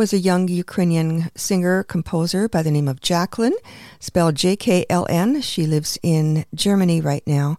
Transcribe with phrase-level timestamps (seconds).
[0.00, 3.56] was a young Ukrainian singer composer by the name of Jacqueline,
[4.00, 5.42] spelled J K L N.
[5.42, 7.58] She lives in Germany right now.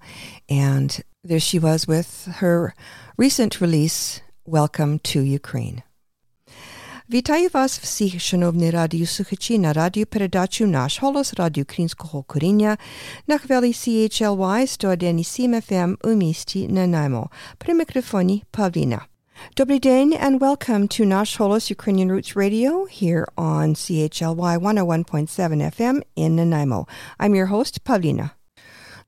[0.49, 2.73] And there she was with her
[3.17, 5.83] recent release, Welcome to Ukraine.
[7.09, 12.77] Вітаю вас всіх, шановні радіослухачі, на радіопередачу «Наш голос» радіо Українського коріння
[13.27, 17.29] на хвилі CHLY 101,7 FM у місті Нанаймо.
[17.57, 19.05] При мікрофоні Павліна.
[19.50, 26.02] Dobry den and welcome to Nash Holos Ukrainian Roots Radio here on CHLY 101.7 FM
[26.16, 26.86] in Nanaimo.
[27.20, 28.32] I'm your host, Pawlina.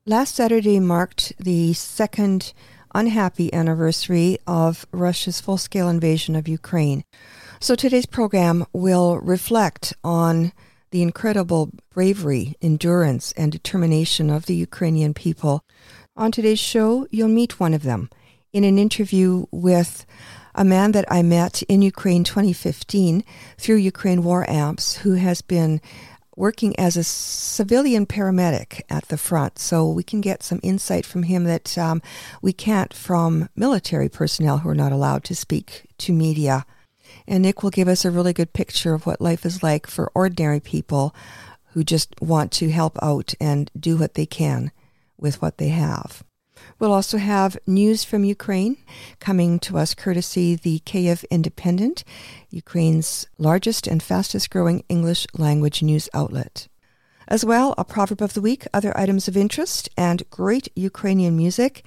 [0.05, 2.53] Last Saturday marked the second
[2.93, 7.03] unhappy anniversary of Russia's full scale invasion of Ukraine.
[7.59, 10.51] So today's program will reflect on
[10.91, 15.63] the incredible bravery, endurance, and determination of the Ukrainian people.
[16.15, 18.09] On today's show, you'll meet one of them
[18.55, 20.05] in an interview with
[20.55, 23.21] a man that I met in Ukraine 2015
[23.57, 25.81] through Ukraine War Amps, who has been
[26.37, 29.59] working as a civilian paramedic at the front.
[29.59, 32.01] So we can get some insight from him that um,
[32.41, 36.65] we can't from military personnel who are not allowed to speak to media.
[37.27, 40.11] And Nick will give us a really good picture of what life is like for
[40.15, 41.13] ordinary people
[41.73, 44.71] who just want to help out and do what they can
[45.17, 46.23] with what they have.
[46.77, 48.75] We'll also have news from Ukraine
[49.19, 52.03] coming to us courtesy the Kyiv Independent,
[52.49, 56.67] Ukraine's largest and fastest growing English language news outlet.
[57.27, 61.83] As well, a proverb of the week, other items of interest, and great Ukrainian music.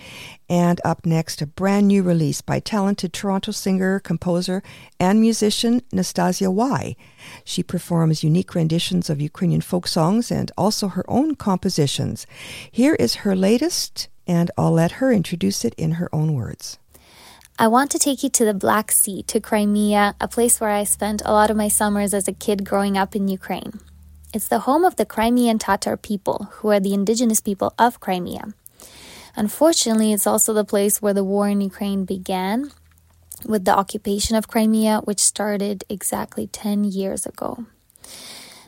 [0.48, 4.62] And up next, a brand new release by talented Toronto singer, composer,
[4.98, 6.96] and musician Nastasia Y.
[7.44, 12.26] She performs unique renditions of Ukrainian folk songs and also her own compositions.
[12.72, 16.78] Here is her latest, and I'll let her introduce it in her own words.
[17.58, 20.84] I want to take you to the Black Sea, to Crimea, a place where I
[20.84, 23.80] spent a lot of my summers as a kid growing up in Ukraine.
[24.32, 28.52] It's the home of the Crimean Tatar people, who are the indigenous people of Crimea.
[29.34, 32.70] Unfortunately, it's also the place where the war in Ukraine began
[33.44, 37.66] with the occupation of Crimea, which started exactly 10 years ago.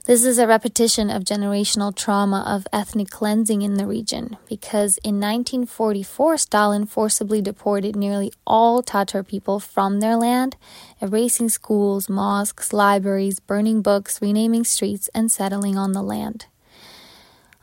[0.06, 5.20] This is a repetition of generational trauma of ethnic cleansing in the region because in
[5.20, 10.56] 1944, Stalin forcibly deported nearly all Tatar people from their land,
[11.02, 16.46] erasing schools, mosques, libraries, burning books, renaming streets, and settling on the land.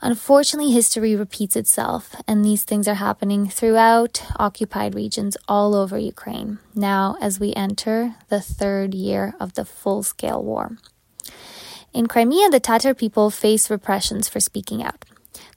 [0.00, 6.60] Unfortunately, history repeats itself, and these things are happening throughout occupied regions all over Ukraine
[6.72, 10.78] now as we enter the third year of the full scale war.
[11.94, 15.04] In Crimea, the Tatar people face repressions for speaking out,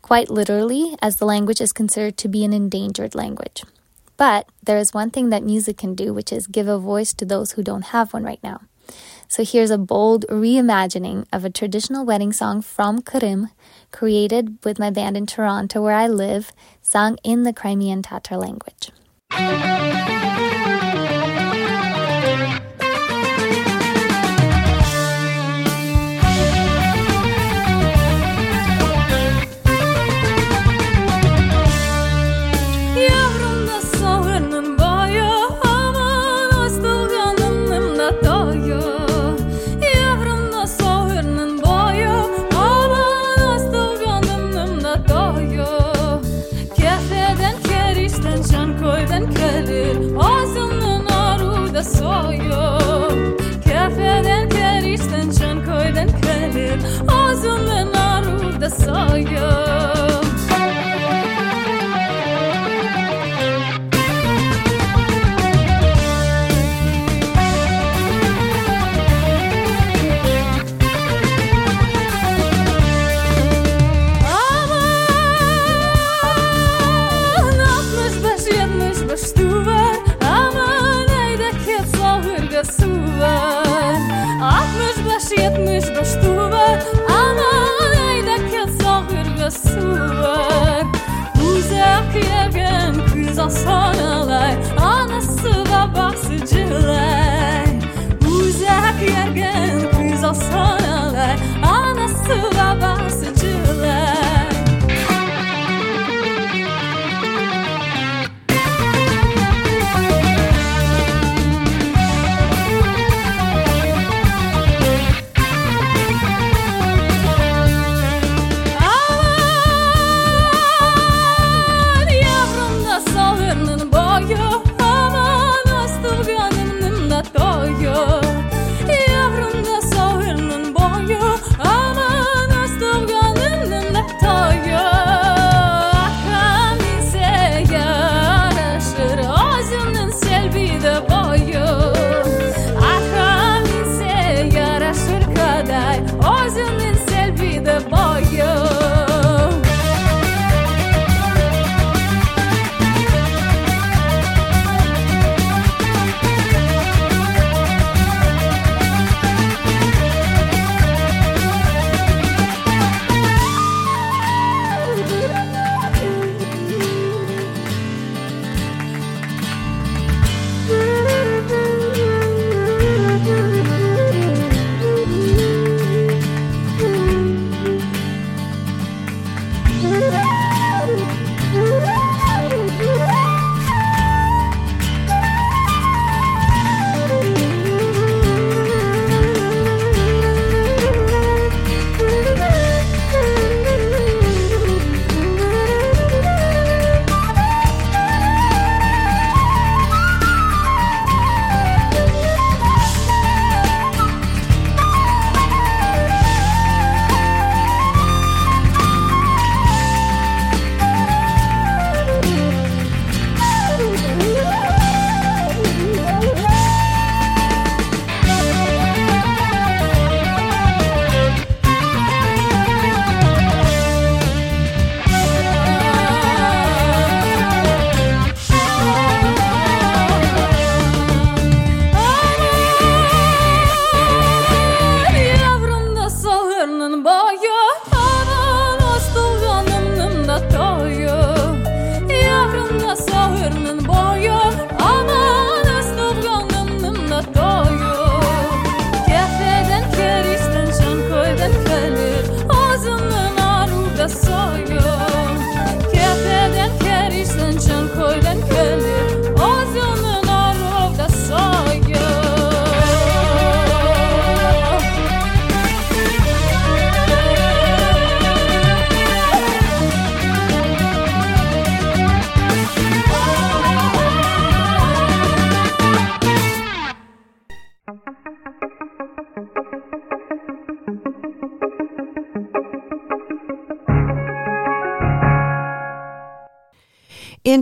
[0.02, 3.64] quite literally, as the language is considered to be an endangered language.
[4.16, 7.26] But there is one thing that music can do, which is give a voice to
[7.26, 8.62] those who don't have one right now.
[9.28, 13.50] So here's a bold reimagining of a traditional wedding song from Krim,
[13.92, 16.52] created with my band in Toronto, where I live,
[16.82, 18.92] sung in the Crimean Tatar language.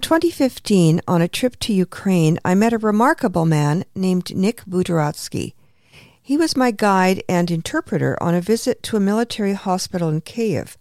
[0.10, 5.54] 2015, on a trip to Ukraine, I met a remarkable man named Nick Buderatsky.
[6.20, 10.80] He was my guide and interpreter on a visit to a military hospital in Kiev,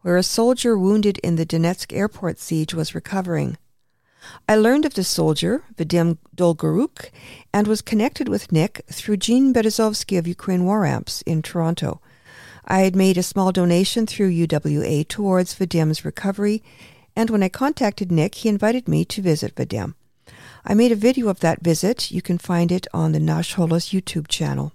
[0.00, 3.58] where a soldier wounded in the Donetsk airport siege was recovering.
[4.48, 7.10] I learned of the soldier, Vadim Dolgoruk,
[7.52, 12.00] and was connected with Nick through Jean Berezovsky of Ukraine War Amps in Toronto.
[12.64, 16.62] I had made a small donation through UWA towards Vadim's recovery,
[17.20, 19.92] and when I contacted Nick, he invited me to visit Vadim.
[20.64, 22.10] I made a video of that visit.
[22.10, 24.72] You can find it on the Nash Holos YouTube channel.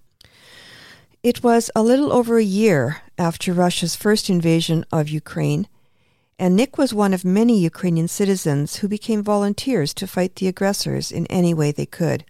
[1.23, 5.67] It was a little over a year after Russia's first invasion of Ukraine,
[6.37, 11.11] and Nick was one of many Ukrainian citizens who became volunteers to fight the aggressors
[11.11, 12.25] in any way they could.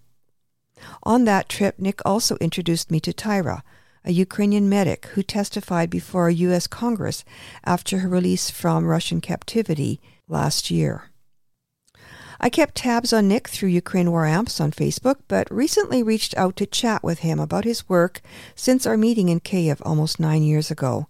[1.04, 3.66] On that trip, Nick also introduced me to Taira,
[4.06, 6.68] a Ukrainian medic who testified before U.S.
[6.68, 7.26] Congress
[7.66, 11.10] after her release from Russian captivity last year.
[12.40, 16.56] I kept tabs on Nick through Ukraine War Amps on Facebook, but recently reached out
[16.58, 18.22] to chat with him about his work
[18.56, 21.08] since our meeting in Kiev almost nine years ago.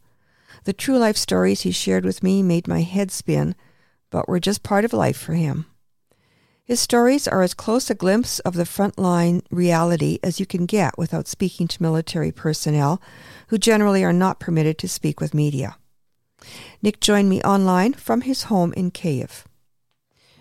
[0.63, 3.55] The true life stories he shared with me made my head spin,
[4.09, 5.65] but were just part of life for him.
[6.65, 10.97] His stories are as close a glimpse of the frontline reality as you can get
[10.97, 12.99] without speaking to military personnel,
[13.49, 15.77] who generally are not permitted to speak with media.
[16.81, 19.45] Nick joined me online from his home in Kiev.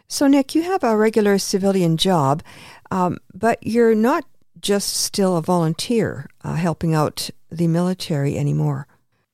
[0.09, 2.43] So, Nick, you have a regular civilian job,
[2.91, 4.25] um, but you're not
[4.59, 8.87] just still a volunteer uh, helping out the military anymore.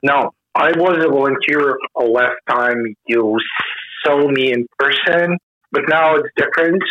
[0.03, 3.37] No, I was a volunteer last time you
[4.03, 5.37] saw me in person,
[5.71, 6.83] but now it's different.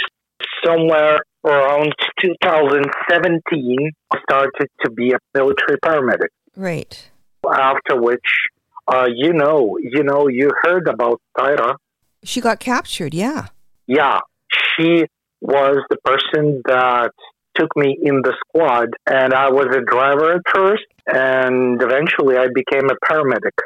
[0.64, 6.28] Somewhere around 2017, I started to be a military paramedic.
[6.56, 7.10] Right.
[7.50, 8.20] After which,
[8.88, 11.76] uh, you know, you know, you heard about Taira.
[12.24, 13.48] She got captured, yeah.
[13.86, 14.20] Yeah,
[14.76, 15.06] she
[15.40, 17.12] was the person that
[17.56, 22.48] took me in the squad, and I was a driver at first, and eventually I
[22.54, 23.56] became a paramedic.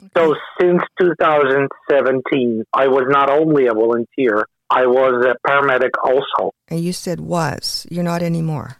[0.00, 0.10] Okay.
[0.16, 6.52] So since 2017, I was not only a volunteer, I was a paramedic also.
[6.68, 7.86] And you said was.
[7.90, 8.78] You're not anymore.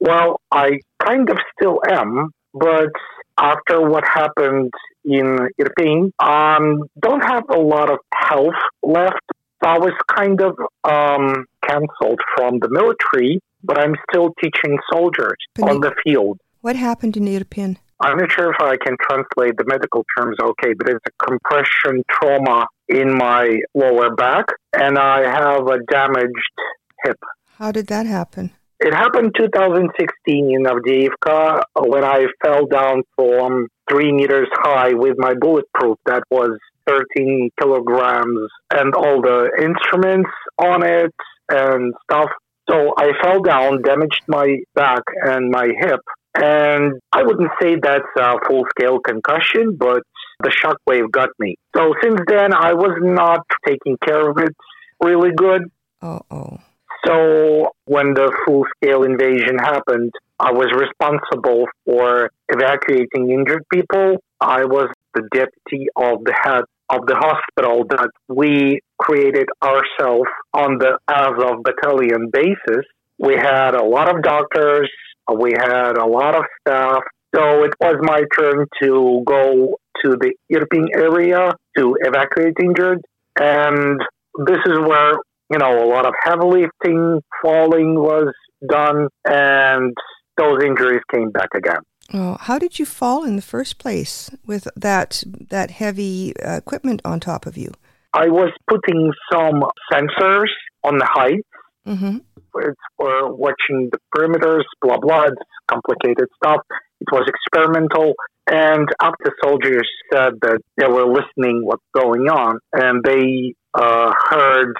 [0.00, 2.90] Well, I kind of still am, but
[3.38, 4.72] after what happened
[5.04, 9.20] in Irpin, um, don't have a lot of health left.
[9.62, 15.80] I was kind of um, canceled from the military, but I'm still teaching soldiers on
[15.80, 16.40] the field.
[16.62, 17.76] What happened in Irpin?
[18.02, 22.02] I'm not sure if I can translate the medical terms okay, but it's a compression
[22.10, 26.56] trauma in my lower back, and I have a damaged
[27.04, 27.18] hip.
[27.56, 28.50] How did that happen?
[28.80, 35.34] It happened 2016 in Avdiivka when I fell down from three meters high with my
[35.34, 41.14] bulletproof that was 13 kilograms and all the instruments on it
[41.50, 42.30] and stuff.
[42.70, 46.00] So I fell down, damaged my back and my hip.
[46.34, 50.02] And I wouldn't say that's a full scale concussion, but
[50.42, 51.56] the shockwave got me.
[51.76, 54.54] So since then, I was not taking care of it
[55.02, 55.70] really good.
[56.02, 56.58] Uh oh.
[57.06, 64.16] So when the full scale invasion happened, I was responsible for evacuating injured people.
[64.40, 70.78] I was the deputy of the head of the hospital that we created ourselves on
[70.78, 72.84] the Azov battalion basis.
[73.18, 74.90] We had a lot of doctors,
[75.38, 77.02] we had a lot of staff.
[77.34, 83.02] So it was my turn to go to the Irpin area to evacuate injured.
[83.38, 84.00] And
[84.46, 85.12] this is where,
[85.50, 88.32] you know, a lot of heavy lifting, falling was
[88.68, 89.94] done, and
[90.36, 91.80] those injuries came back again.
[92.12, 97.00] Oh, how did you fall in the first place with that that heavy uh, equipment
[97.04, 97.72] on top of you?
[98.12, 100.50] I was putting some sensors
[100.82, 101.46] on the height.
[101.86, 102.18] Mm-hmm.
[102.56, 105.26] It's for watching the perimeters, blah blah.
[105.26, 105.36] It's
[105.68, 106.62] complicated stuff.
[107.00, 108.14] It was experimental,
[108.50, 114.74] and after soldiers said that they were listening what's going on, and they uh, heard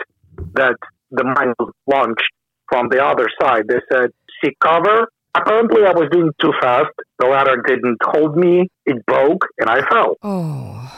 [0.54, 0.76] that
[1.10, 2.30] the mine was launched
[2.68, 3.68] from the other side.
[3.68, 4.10] They said,
[4.42, 6.90] "Seek cover." Apparently, I was doing too fast.
[7.18, 8.68] The ladder didn't hold me.
[8.84, 10.16] It broke, and I fell.
[10.22, 10.92] Oh.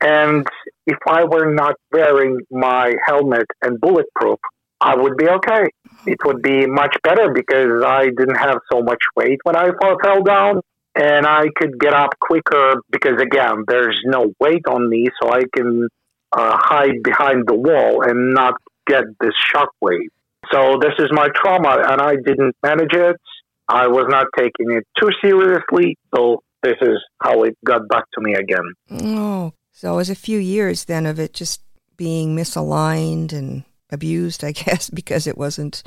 [0.00, 0.46] And
[0.86, 4.40] if I were not wearing my helmet and bulletproof,
[4.82, 5.68] I would be okay.
[6.06, 9.68] It would be much better because I didn't have so much weight when I
[10.02, 10.60] fell down
[10.94, 15.42] and I could get up quicker because again, there's no weight on me, so I
[15.54, 15.88] can
[16.32, 18.54] uh, hide behind the wall and not
[18.86, 20.10] get this shock wave.
[20.52, 23.16] So this is my trauma, and I didn't manage it.
[23.68, 28.20] I was not taking it too seriously, so this is how it got back to
[28.20, 28.72] me again.
[28.90, 31.62] Oh, so it was a few years then of it just
[31.96, 35.82] being misaligned and abused, I guess, because it wasn't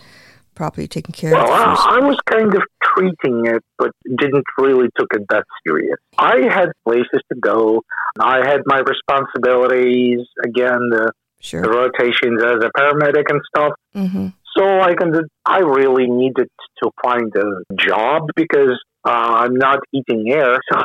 [0.56, 1.52] properly taken care Well, of.
[1.52, 5.98] I, I was kind of treating it, but didn't really took it that serious.
[6.18, 7.82] I had places to go.
[8.20, 10.22] I had my responsibilities.
[10.46, 11.12] Again, the,
[11.52, 13.74] the rotations as a paramedic and stuff.
[13.94, 15.12] hmm So I can.
[15.46, 16.48] I really needed
[16.82, 19.10] to find a job because uh,
[19.44, 20.58] I'm not eating air.
[20.72, 20.80] So,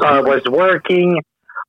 [0.00, 1.20] so I was working.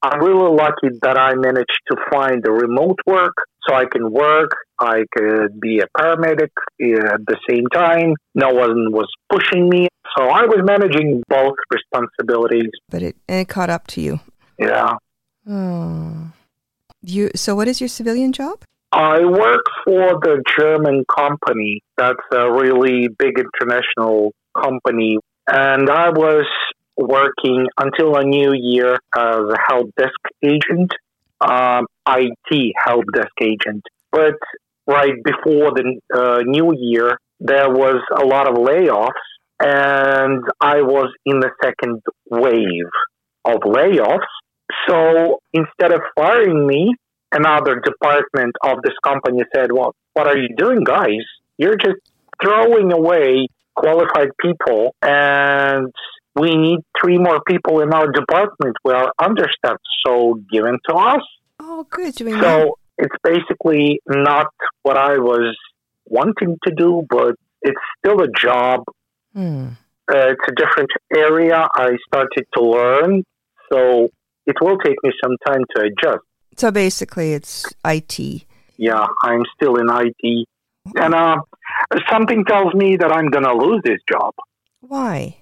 [0.01, 3.34] I'm really lucky that I managed to find the remote work
[3.68, 4.52] so I can work.
[4.80, 8.14] I could be a paramedic at the same time.
[8.36, 9.88] No one was pushing me.
[10.18, 12.72] So I was managing both responsibilities.
[12.90, 14.20] but it it caught up to you.
[14.58, 14.94] Yeah.
[15.48, 16.32] Oh.
[17.02, 17.30] You.
[17.36, 18.64] So, what is your civilian job?
[18.92, 21.82] I work for the German company.
[21.98, 25.18] That's a really big international company.
[25.48, 26.46] And I was
[26.98, 30.92] working until a new year as a help desk agent,
[31.41, 33.84] um, IT help desk agent.
[34.12, 34.36] But
[34.88, 39.12] right before the uh, new year, there was a lot of layoffs,
[39.62, 42.91] and I was in the second wave
[43.46, 44.27] of layoffs.
[44.88, 46.94] So instead of firing me,
[47.32, 51.25] another department of this company said, Well, what are you doing, guys?
[51.58, 51.98] You're just
[52.41, 55.94] throwing away qualified people, and
[56.39, 58.75] we need three more people in our department.
[58.84, 61.22] We are understaffed, so given to us.
[61.60, 62.15] Oh, good.
[62.15, 62.44] Doing that.
[62.44, 64.48] So it's basically not
[64.84, 65.56] what I was
[66.06, 68.84] wanting to do, but it's still a job.
[69.34, 69.70] Hmm.
[70.10, 71.67] Uh, it's a different area.
[71.75, 73.24] I started to learn,
[73.72, 74.10] so
[74.46, 76.24] it will take me some time to adjust.
[76.56, 78.46] So basically, it's IT.
[78.77, 80.48] Yeah, I'm still in IT.
[80.96, 81.38] And uh,
[82.10, 84.34] something tells me that I'm going to lose this job.
[84.79, 85.37] Why?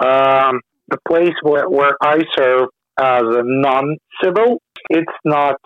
[0.00, 5.56] Um, the place where, where I serve as a non civil, it's not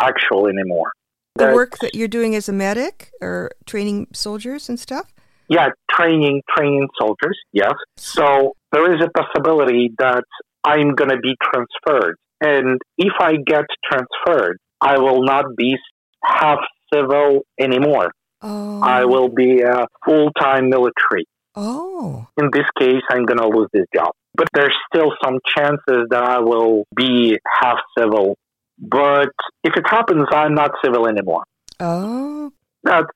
[0.00, 0.92] actual anymore.
[1.34, 5.12] The That- work that you're doing as a medic or training soldiers and stuff.
[5.48, 7.36] Yeah, training training soldiers.
[7.52, 7.74] Yes.
[7.96, 10.22] So there is a possibility that
[10.62, 15.76] I'm going to be transferred, and if I get transferred, I will not be
[16.24, 16.58] half
[16.94, 18.12] civil anymore.
[18.42, 18.80] Oh.
[18.82, 21.26] I will be a full time military.
[21.54, 22.26] Oh.
[22.36, 26.22] In this case, I'm going to lose this job, but there's still some chances that
[26.22, 28.36] I will be half civil.
[28.78, 29.30] But
[29.62, 31.44] if it happens, I'm not civil anymore.
[31.80, 32.52] Oh.
[32.82, 33.08] That's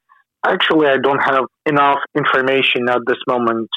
[0.46, 3.68] actually I don't have enough information at this moment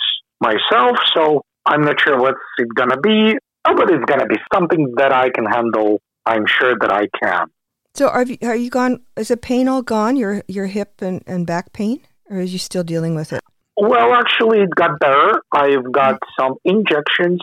[0.42, 3.36] myself, so I'm not sure what's it gonna be.
[3.66, 6.02] Oh, but it's gonna be something that I can handle.
[6.26, 7.48] I'm sure that I can.
[7.94, 9.02] So are you, are you gone?
[9.16, 10.18] Is the pain all gone?
[10.18, 13.42] Your your hip and, and back pain, or is you still dealing with it?
[13.78, 15.40] Well, actually, it got better.
[15.52, 17.40] I've got some injections.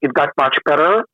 [0.00, 1.04] It got much better.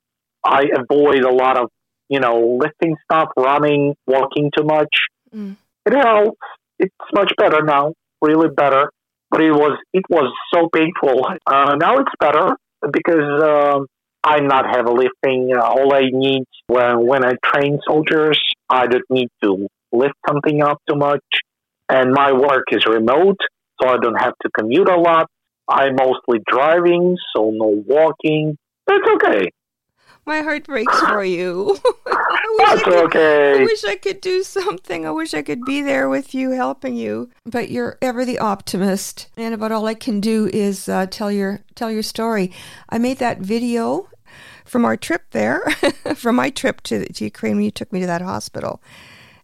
[0.44, 1.70] I avoid a lot of,
[2.08, 4.94] you know, lifting stuff, running, walking too much.
[5.34, 5.56] Mm.
[5.86, 6.38] It helps.
[6.78, 8.90] It's much better now, really better.
[9.30, 11.26] But it was it was so painful.
[11.46, 12.56] Uh, now it's better
[12.92, 13.86] because um,
[14.22, 15.50] I'm not heavy lifting.
[15.54, 20.62] Uh, all I need when when I train soldiers, I don't need to lift something
[20.62, 21.24] up too much.
[21.90, 23.38] And my work is remote,
[23.80, 25.26] so I don't have to commute a lot.
[25.68, 28.56] I'm mostly driving, so no walking.
[28.88, 29.50] It's okay.
[30.26, 31.78] My heart breaks for you.
[32.06, 35.06] I wish I That's could- I wish I could do something.
[35.06, 37.30] I wish I could be there with you, helping you.
[37.46, 41.60] But you're ever the optimist, and about all I can do is uh, tell your
[41.74, 42.52] tell your story.
[42.90, 44.08] I made that video
[44.66, 45.60] from our trip there,
[46.14, 48.82] from my trip to, to Ukraine when you took me to that hospital,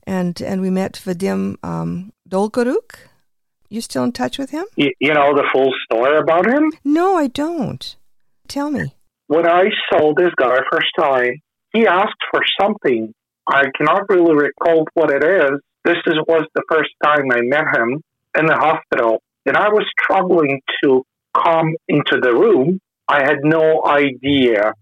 [0.06, 2.96] and and we met Vadim um, Dolgoruk.
[3.74, 4.66] You still in touch with him?
[4.76, 6.70] You, you know the full story about him?
[6.84, 7.96] No, I don't.
[8.46, 8.94] Tell me.
[9.26, 13.12] when I saw this guy first time, he asked for something.
[13.48, 15.58] I cannot really recall what it is.
[15.84, 18.00] This is, was the first time I met him
[18.38, 21.02] in the hospital, and I was struggling to
[21.36, 22.78] come into the room.
[23.08, 24.74] I had no idea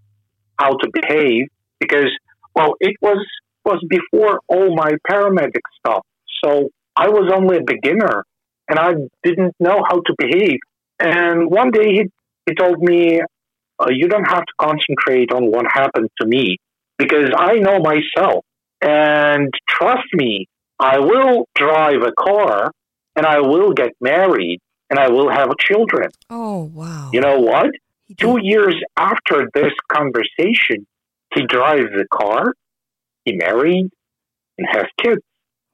[0.58, 1.46] how to behave
[1.80, 2.10] because,
[2.54, 3.26] well, it was
[3.64, 6.04] was before all my paramedic stuff,
[6.44, 8.24] so I was only a beginner,
[8.68, 10.58] and I didn't know how to behave.
[10.98, 12.02] And one day he
[12.46, 13.20] he told me,
[13.78, 16.58] uh, you don't have to concentrate on what happened to me
[16.98, 18.44] because I know myself.
[18.80, 20.48] And trust me,
[20.78, 22.72] I will drive a car
[23.14, 26.10] and I will get married and I will have children.
[26.28, 27.10] Oh wow!
[27.12, 27.70] You know what?
[28.18, 30.86] Two years after this conversation,
[31.34, 32.52] he drives a car,
[33.24, 33.88] he married,
[34.58, 35.22] and has kids.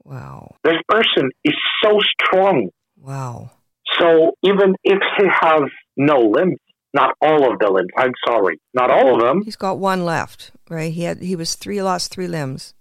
[0.05, 0.55] Wow!
[0.63, 2.71] This person is so strong.
[3.01, 3.51] Wow!
[3.99, 5.63] So even if he has
[5.97, 6.59] no limbs,
[6.95, 10.51] not all of the limbs, I'm sorry, not all of them, He's got one left,
[10.69, 10.93] right?
[10.93, 12.75] He had he was three lost three limbs.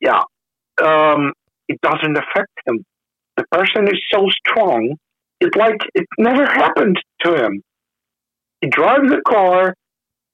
[0.00, 0.22] yeah,
[0.82, 1.32] um,
[1.68, 2.84] it doesn't affect him.
[3.36, 4.96] The person is so strong,
[5.40, 7.62] it's like it never happened to him.
[8.60, 9.74] He drives a car,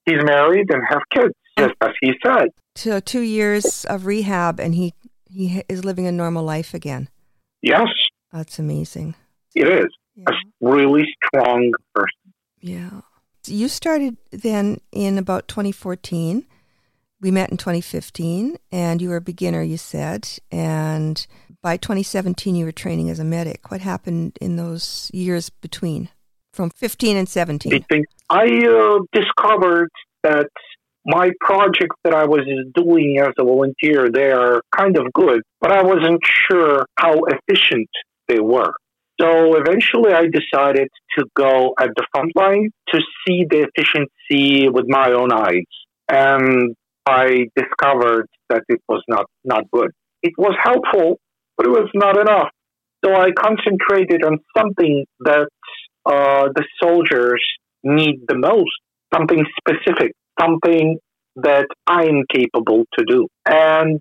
[0.06, 2.48] he's married and have kids, just as he said.
[2.76, 4.94] So two years of rehab, and he
[5.28, 7.08] he is living a normal life again.
[7.62, 7.88] Yes,
[8.32, 9.14] That's amazing.
[9.54, 9.86] It is.
[10.16, 10.24] Yeah.
[10.28, 12.34] A really strong person.
[12.60, 13.00] Yeah.
[13.46, 16.46] You started then in about 2014.
[17.20, 20.28] We met in 2015, and you were a beginner, you said.
[20.50, 21.26] And
[21.62, 23.70] by 2017, you were training as a medic.
[23.70, 26.10] What happened in those years between,
[26.52, 27.70] from 15 and 17?
[27.70, 29.90] Between- I uh, discovered
[30.22, 30.48] that
[31.06, 32.40] my projects that I was
[32.74, 37.88] doing as a volunteer, they are kind of good, but I wasn't sure how efficient
[38.28, 38.72] they were.
[39.20, 44.86] So eventually I decided to go at the front line to see the efficiency with
[44.88, 45.62] my own eyes.
[46.08, 46.74] And
[47.06, 49.90] I discovered that it was not, not good.
[50.22, 51.18] It was helpful,
[51.56, 52.48] but it was not enough.
[53.04, 55.48] So I concentrated on something that
[56.06, 57.42] uh, the soldiers
[57.82, 58.72] need the most,
[59.14, 60.98] something specific, something
[61.36, 63.28] that I'm capable to do.
[63.46, 64.00] And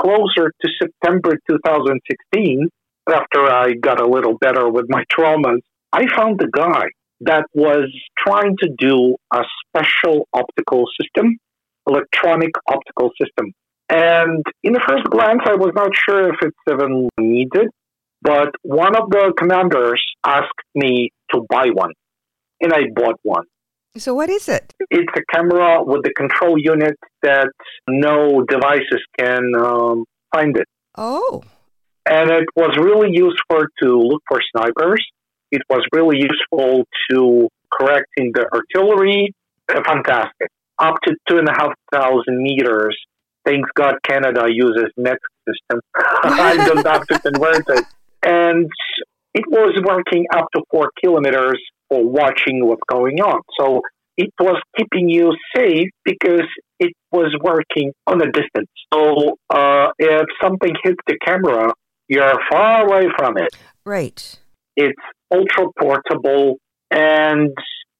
[0.00, 2.68] closer to September 2016,
[3.08, 5.60] after I got a little better with my traumas,
[5.92, 6.84] I found a guy
[7.20, 7.88] that was
[8.18, 11.38] trying to do a special optical system,
[11.86, 13.52] electronic optical system.
[13.88, 17.68] And in the first glance, I was not sure if it's even needed,
[18.22, 21.92] but one of the commanders asked me to buy one,
[22.60, 23.44] and I bought one.
[23.98, 24.72] So, what is it?
[24.90, 27.50] It's a camera with the control unit that
[27.86, 30.66] no devices can um, find it.
[30.96, 31.42] Oh,
[32.08, 35.04] And it was really useful to look for snipers.
[35.50, 39.34] It was really useful to correcting the artillery.
[39.68, 40.48] Fantastic.
[40.78, 42.96] Up to two and a half thousand meters.
[43.44, 45.80] Thanks God Canada uses metric system.
[45.96, 47.84] I don't have to convert it.
[48.24, 48.70] And
[49.34, 53.40] it was working up to four kilometers for watching what's going on.
[53.58, 53.82] So
[54.16, 56.46] it was keeping you safe because
[56.78, 58.70] it was working on a distance.
[58.92, 61.72] So uh, if something hits the camera,
[62.12, 63.52] you're far away from it.
[63.84, 64.20] right.
[64.76, 66.56] It's ultra portable,
[66.90, 67.50] and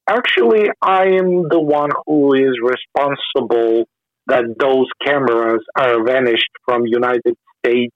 [0.09, 3.85] actually, I am the one who is responsible
[4.27, 7.93] that those cameras are vanished from United States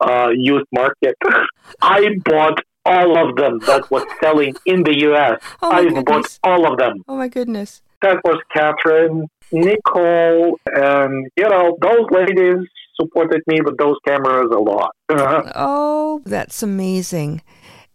[0.00, 1.16] uh, youth market.
[1.82, 5.36] I bought all of them that was selling in the U.S.
[5.62, 6.94] Oh, I bought all of them.
[7.08, 7.82] Oh, my goodness.
[8.00, 12.64] That was Catherine, Nicole, and you know those ladies
[13.00, 14.90] supported me with those cameras a lot.
[15.54, 17.42] Oh, that's amazing.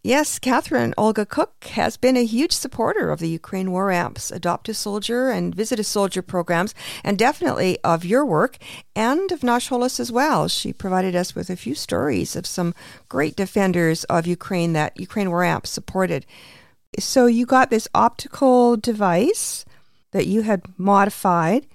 [0.05, 4.67] Yes, Catherine Olga Cook has been a huge supporter of the Ukraine War Amps Adopt
[4.67, 8.57] a Soldier and Visit a Soldier programs, and definitely of your work
[8.97, 10.49] and of Nash Holos as well.
[10.49, 12.75] She provided us with a few stories of some
[13.07, 16.25] great defenders of Ukraine that Ukraine War Amps supported.
[16.99, 19.63] So you got this optical device
[20.11, 21.65] that you had modified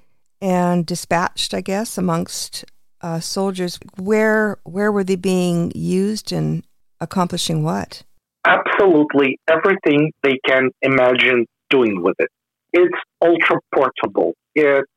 [0.41, 2.67] and dispatched, I guess, amongst
[3.03, 3.79] uh, soldiers.
[3.97, 6.65] Where where were they being used and
[7.01, 8.03] accomplishing what?
[8.49, 12.29] absolutely everything they can imagine doing with it.
[12.73, 14.35] It's ultra portable.
[14.55, 14.89] It's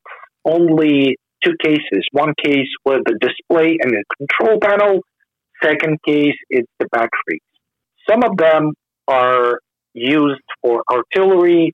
[0.44, 2.06] only two cases.
[2.12, 5.00] One case with the display and the control panel.
[5.62, 7.40] Second case, is the batteries.
[8.08, 8.72] Some of them
[9.06, 9.60] are
[9.94, 11.72] used for artillery.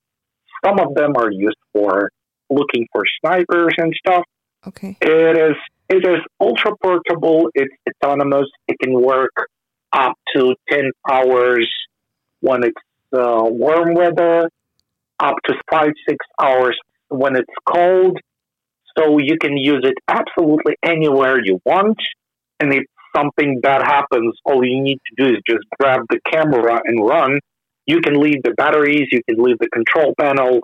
[0.64, 2.10] Some of them are used for
[2.50, 4.24] looking for snipers and stuff.
[4.66, 4.96] Okay.
[5.00, 5.56] It is
[5.88, 7.48] it is ultra portable.
[7.54, 7.74] It's
[8.04, 8.46] autonomous.
[8.66, 9.32] It can work
[9.92, 11.68] up to ten hours
[12.40, 12.76] when it's
[13.12, 14.50] uh, warm weather,
[15.18, 18.18] up to five six hours when it's cold.
[18.96, 21.96] So you can use it absolutely anywhere you want.
[22.60, 22.84] And if
[23.16, 27.38] something bad happens, all you need to do is just grab the camera and run.
[27.86, 29.08] You can leave the batteries.
[29.10, 30.60] You can leave the control panel.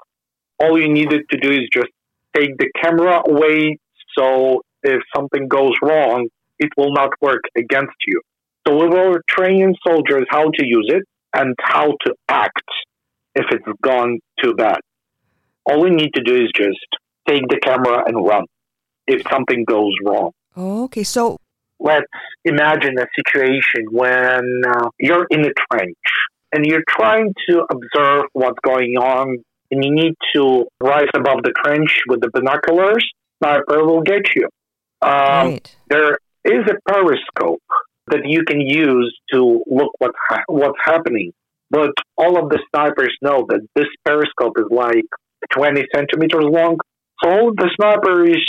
[0.61, 1.89] All you needed to do is just
[2.37, 3.79] take the camera away.
[4.19, 8.21] So if something goes wrong, it will not work against you.
[8.67, 11.03] So we were training soldiers how to use it
[11.35, 12.63] and how to act
[13.35, 14.79] if it's gone too bad.
[15.67, 16.79] All we need to do is just
[17.29, 18.45] take the camera and run
[19.07, 20.31] if something goes wrong.
[20.57, 21.03] Okay.
[21.03, 21.39] So
[21.81, 22.07] Let's
[22.45, 25.97] imagine a situation when uh, you're in a trench
[26.53, 29.37] and you're trying to observe what's going on
[29.71, 33.07] and you need to rise above the trench with the binoculars.
[33.43, 34.49] Sniper will get you.
[35.05, 35.77] Um, right.
[35.89, 37.63] there is a periscope
[38.09, 41.33] that you can use to look what ha- what's happening.
[41.71, 45.05] But all of the snipers know that this periscope is like
[45.53, 46.79] 20 centimeters long.
[47.23, 48.45] So all the snipers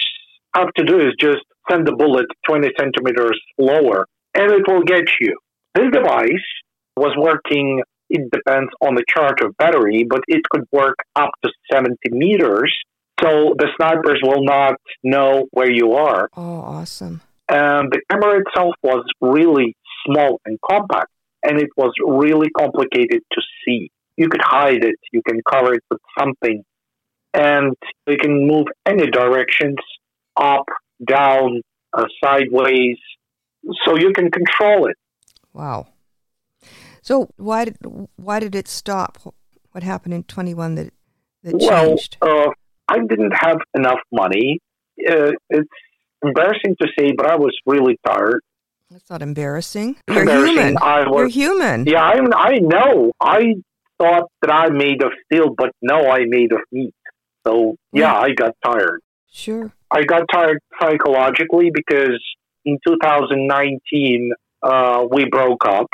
[0.56, 5.06] have to do is just send the bullet 20 centimeters lower, and it will get
[5.20, 5.38] you.
[5.74, 6.48] This device
[6.96, 11.52] was working, it depends on the charge of battery, but it could work up to
[11.72, 12.74] 70 meters.
[13.22, 16.30] So the snipers will not know where you are.
[16.36, 17.22] Oh, awesome.
[17.48, 19.76] And the camera itself was really
[20.06, 21.12] small and compact,
[21.44, 23.92] and it was really complicated to see.
[24.18, 26.64] You could hide it, you can cover it with something,
[27.34, 27.76] and
[28.08, 29.78] you can move any directions
[30.38, 30.66] up,
[31.06, 31.62] down,
[31.94, 32.98] uh, sideways,
[33.86, 34.96] so you can control it.
[35.54, 35.88] Wow.
[37.02, 37.78] So why did
[38.16, 39.20] why did it stop?
[39.72, 40.94] What happened in twenty one that
[41.44, 42.18] that well, changed?
[42.22, 42.50] Uh,
[42.88, 44.60] I didn't have enough money.
[45.00, 45.70] Uh, it's
[46.24, 48.42] embarrassing to say, but I was really tired.
[48.92, 49.98] That's not embarrassing.
[50.08, 50.56] You're Embarrassing.
[50.56, 50.78] human.
[50.82, 51.86] I was, You're human.
[51.88, 53.12] Yeah, I, I know.
[53.20, 53.56] I
[53.98, 56.94] thought that I made of steel, but no, I made of meat.
[57.46, 58.24] So yeah, Mm.
[58.24, 59.02] I got tired.
[59.32, 59.72] Sure.
[59.92, 62.20] I got tired psychologically because
[62.64, 64.32] in 2019
[64.64, 65.88] uh, we broke up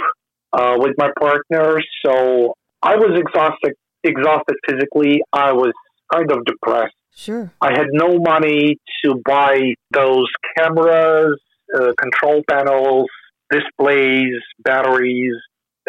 [0.53, 1.81] uh, with my partner.
[2.05, 3.73] So I was exhausted,
[4.03, 5.21] exhausted physically.
[5.33, 5.73] I was
[6.11, 6.95] kind of depressed.
[7.13, 7.51] Sure.
[7.61, 11.39] I had no money to buy those cameras,
[11.75, 13.07] uh, control panels,
[13.51, 15.35] displays, batteries,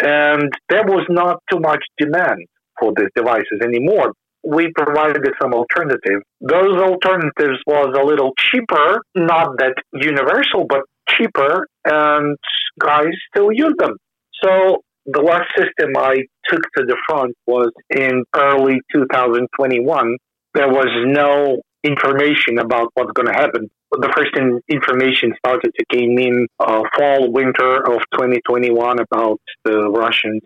[0.01, 2.47] and there was not too much demand
[2.81, 4.13] for these devices anymore.
[4.45, 6.23] We provided some alternative.
[6.41, 12.37] Those alternatives was a little cheaper, not that universal, but cheaper, and
[12.81, 13.97] guys still use them.
[14.43, 16.17] So the last system I
[16.49, 20.17] took to the front was in early 2021
[20.55, 23.71] there was no information about what's going to happen.
[23.91, 24.31] The first
[24.69, 30.43] information started to came in uh, fall, winter of 2021 about the Russians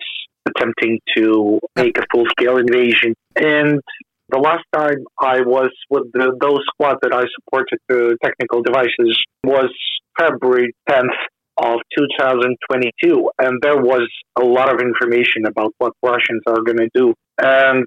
[0.48, 3.14] attempting to make a full-scale invasion.
[3.36, 3.80] And
[4.28, 9.22] the last time I was with the, those squads that I supported the technical devices
[9.44, 9.70] was
[10.18, 11.14] February 10th
[11.58, 16.90] of 2022, and there was a lot of information about what Russians are going to
[16.94, 17.14] do.
[17.38, 17.84] And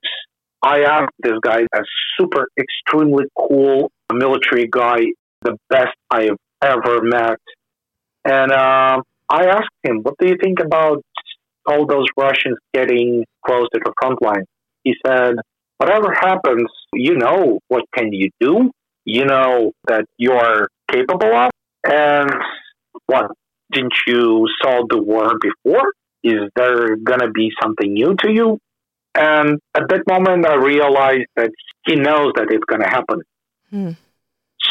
[0.63, 1.82] I asked this guy, a
[2.19, 4.99] super, extremely cool military guy,
[5.41, 7.38] the best I have ever met.
[8.25, 11.01] And uh, I asked him, What do you think about
[11.65, 14.45] all those Russians getting close to the front line?
[14.84, 15.36] He said,
[15.77, 18.71] Whatever happens, you know what can you do?
[19.05, 21.51] You know that you're capable of.
[21.86, 22.29] And
[23.05, 23.32] what?
[23.71, 25.93] Didn't you solve the war before?
[26.23, 28.60] Is there going to be something new to you?
[29.15, 31.51] And at that moment, I realized that
[31.86, 33.21] he knows that it's going to happen.
[33.69, 33.91] Hmm.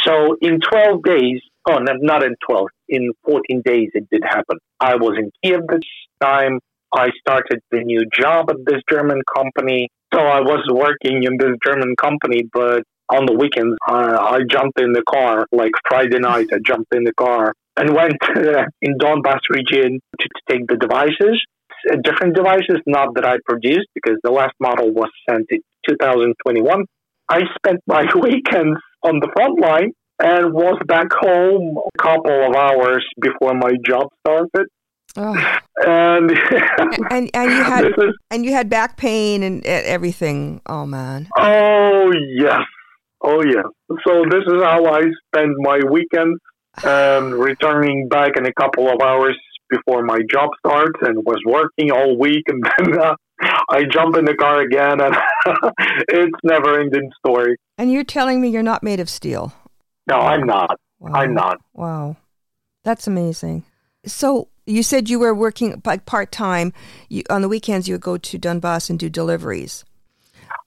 [0.05, 4.59] So in 12 days, oh, no, not in 12, in 14 days, it did happen.
[4.81, 5.81] I was in Kiev this
[6.21, 6.61] time.
[6.95, 9.89] I started the new job at this German company.
[10.15, 14.81] So I was working in this German company, but on the weekends, uh, I jumped
[14.81, 18.99] in the car, like Friday night, I jumped in the car and went uh, in
[18.99, 21.41] Donbass region to take the devices
[21.91, 26.85] uh, different devices, not that I produced because the last model was sent in 2021.
[27.29, 32.57] I spent my weekends on the front line and was back home a couple of
[32.57, 34.67] hours before my job started.
[35.17, 35.59] Oh.
[35.87, 36.31] And
[37.11, 40.61] And and you had is, and you had back pain and everything.
[40.67, 41.29] Oh man.
[41.39, 42.63] oh yes,
[43.23, 43.63] oh yeah.
[44.07, 46.41] So this is how I spend my weekends
[46.85, 49.37] and returning back in a couple of hours
[49.69, 53.15] before my job starts and was working all week and then uh,
[53.69, 55.17] I jump in the car again and
[56.09, 57.57] it's never ending story.
[57.77, 59.53] And you're telling me you're not made of steel.
[60.07, 60.81] No, I'm not.
[60.99, 61.13] Wow.
[61.13, 61.59] I'm not.
[61.75, 62.17] Wow.
[62.83, 63.65] That's amazing.
[64.07, 66.73] So you said you were working like part time.
[67.31, 69.85] On the weekends you would go to Donbass and do deliveries.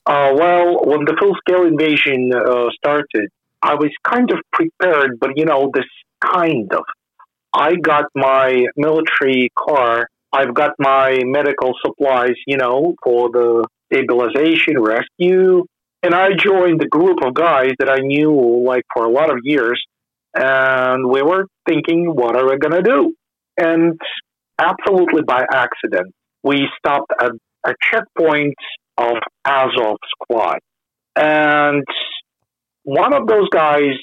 [0.06, 3.30] Uh, well, when the full scale invasion uh, started,
[3.62, 5.84] I was kind of prepared, but you know, this
[6.22, 6.84] kind of.
[7.54, 10.06] I got my military car.
[10.32, 15.64] I've got my medical supplies, you know, for the stabilization, rescue.
[16.02, 19.38] And I joined the group of guys that I knew like for a lot of
[19.42, 19.80] years.
[20.34, 23.14] And we were thinking, what are we going to do?
[23.58, 24.00] And
[24.58, 27.32] absolutely by accident, we stopped at
[27.64, 28.54] a checkpoint
[28.96, 30.58] of Azov squad.
[31.14, 31.84] And
[32.84, 33.94] one of those guys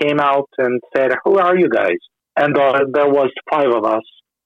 [0.00, 1.98] came out and said, Who are you guys?
[2.36, 4.02] And uh, there was five of us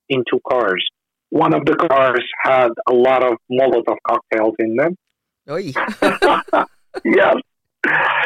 [0.09, 0.85] in two cars.
[1.31, 4.97] One of the cars had a lot of Molotov cocktails in them.
[5.49, 5.73] Oy.
[7.05, 7.37] yes.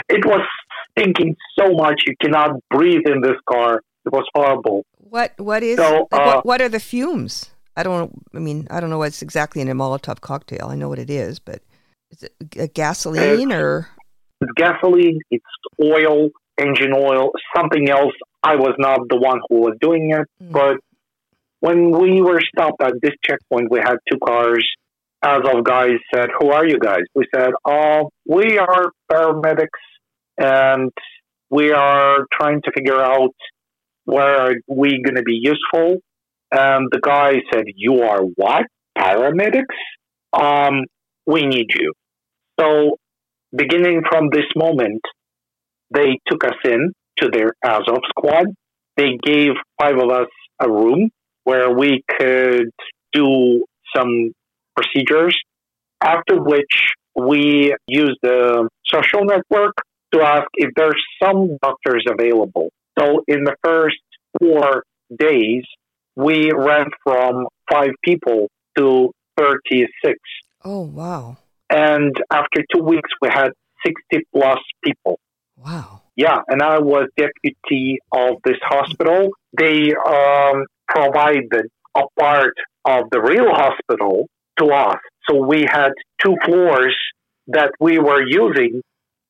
[0.08, 0.46] It was
[0.90, 3.80] stinking so much you cannot breathe in this car.
[4.06, 4.84] It was horrible.
[4.96, 7.50] What what is So, uh, what, what are the fumes?
[7.76, 8.12] I don't.
[8.34, 10.68] I mean, I don't know what's exactly in a Molotov cocktail.
[10.68, 11.62] I know what it is, but
[12.10, 13.88] is it gasoline or
[14.40, 15.44] It's gasoline, it's
[15.82, 16.30] oil,
[16.66, 18.14] engine oil, something else.
[18.42, 20.52] I was not the one who was doing it, Mm.
[20.60, 20.76] but
[21.60, 24.66] when we were stopped at this checkpoint, we had two cars.
[25.22, 29.82] As of guys said, "Who are you guys?" We said, "Oh, we are paramedics,
[30.38, 30.90] and
[31.50, 33.34] we are trying to figure out
[34.14, 35.88] where are we going to be useful."
[36.50, 38.64] And the guy said, "You are what?
[38.96, 39.80] Paramedics?
[40.32, 40.76] Um,
[41.26, 41.92] we need you."
[42.58, 42.96] So,
[43.54, 45.02] beginning from this moment,
[45.92, 48.46] they took us in to their Azov squad.
[48.96, 49.50] They gave
[49.80, 50.28] five of us
[50.60, 51.10] a room
[51.44, 52.70] where we could
[53.12, 54.32] do some
[54.76, 55.36] procedures,
[56.00, 59.74] after which we used the social network
[60.12, 62.70] to ask if there's some doctors available.
[62.98, 63.96] So in the first
[64.38, 64.84] four
[65.18, 65.64] days,
[66.16, 70.18] we ran from five people to 36.
[70.64, 71.38] Oh, wow.
[71.70, 73.50] And after two weeks, we had
[73.86, 75.18] 60 plus people.
[75.64, 76.02] Wow.
[76.16, 79.28] Yeah, and I was deputy of this hospital.
[79.56, 84.26] They um, provided a part of the real hospital
[84.58, 84.98] to us.
[85.28, 85.90] So we had
[86.24, 86.96] two floors
[87.48, 88.82] that we were using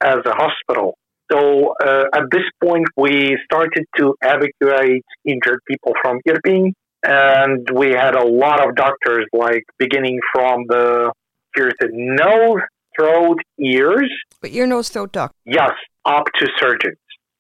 [0.03, 0.97] as a hospital.
[1.31, 6.73] So uh, at this point, we started to evacuate injured people from Irpin,
[7.05, 11.13] and we had a lot of doctors, like beginning from the
[11.55, 12.61] here's nose,
[12.99, 15.37] throat, ears, But you're no throat doctor.
[15.45, 15.73] yes,
[16.05, 16.97] up to surgeons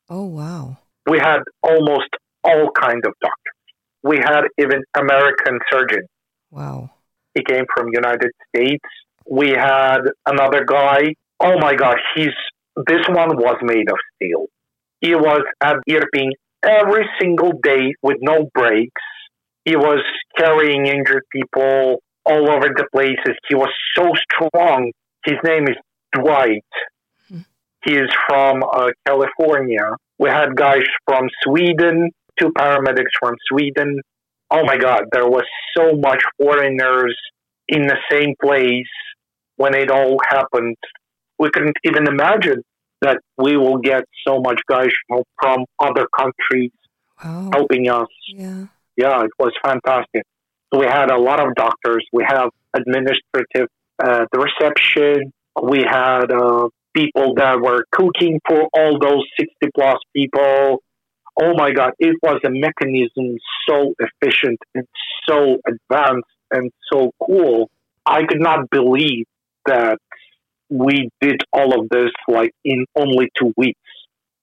[0.08, 0.78] Oh, wow.
[1.08, 2.08] we had almost
[2.42, 3.58] all kinds of doctors.
[4.02, 6.06] We had even American surgeon.
[6.50, 6.90] Wow.
[7.34, 8.82] He came from United States.
[9.28, 11.14] We had another guy.
[11.38, 12.34] Oh my God, he's
[12.88, 14.46] this one was made of steel.
[15.00, 16.30] He was at Irpin
[16.64, 19.02] every single day with no breaks.
[19.64, 20.02] He was
[20.36, 23.36] carrying injured people all over the places.
[23.48, 24.90] He was so strong.
[25.24, 25.76] His name is
[26.14, 26.64] Dwight.
[27.84, 29.96] He is from uh, California.
[30.18, 34.00] We had guys from Sweden, two paramedics from Sweden.
[34.50, 35.44] Oh my God, there was
[35.76, 37.16] so much foreigners
[37.68, 38.92] in the same place
[39.56, 40.76] when it all happened.
[41.38, 42.62] We couldn't even imagine
[43.00, 46.70] that we will get so much guys from, other countries
[47.24, 47.50] Wow.
[47.52, 48.08] helping us.
[48.28, 48.66] Yeah.
[48.96, 50.24] Yeah, it was fantastic.
[50.72, 52.04] We had a lot of doctors.
[52.12, 53.68] We have administrative,
[54.02, 55.32] uh, the reception.
[55.62, 60.82] We had uh, people that were cooking for all those 60 plus people.
[61.40, 63.36] Oh my God, it was a mechanism
[63.68, 64.86] so efficient and
[65.28, 67.70] so advanced and so cool.
[68.04, 69.26] I could not believe
[69.66, 69.98] that
[70.68, 73.80] we did all of this like in only two weeks.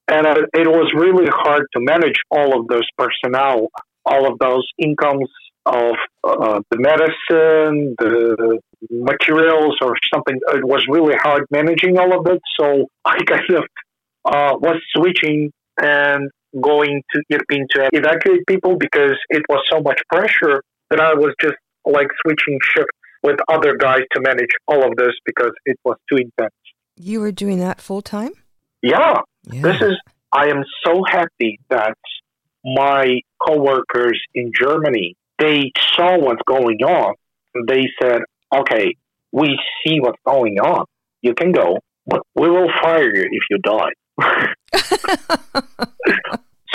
[0.07, 3.67] And uh, it was really hard to manage all of those personnel,
[4.05, 5.29] all of those incomes
[5.67, 10.35] of uh, the medicine, the materials, or something.
[10.53, 12.41] It was really hard managing all of it.
[12.59, 13.63] So I kind of
[14.25, 15.51] uh, was switching
[15.81, 21.13] and going to Irpin to evacuate people because it was so much pressure that I
[21.13, 25.77] was just like switching shifts with other guys to manage all of this because it
[25.83, 26.53] was too intense.
[26.95, 28.31] You were doing that full time?
[28.81, 29.61] Yeah, Yeah.
[29.61, 29.93] this is,
[30.31, 31.97] I am so happy that
[32.63, 37.15] my coworkers in Germany, they saw what's going on.
[37.67, 38.21] They said,
[38.55, 38.95] okay,
[39.31, 40.85] we see what's going on.
[41.21, 43.91] You can go, but we will fire you if you die.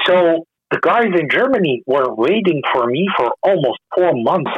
[0.07, 4.53] so the guys in Germany were waiting for me for almost four months.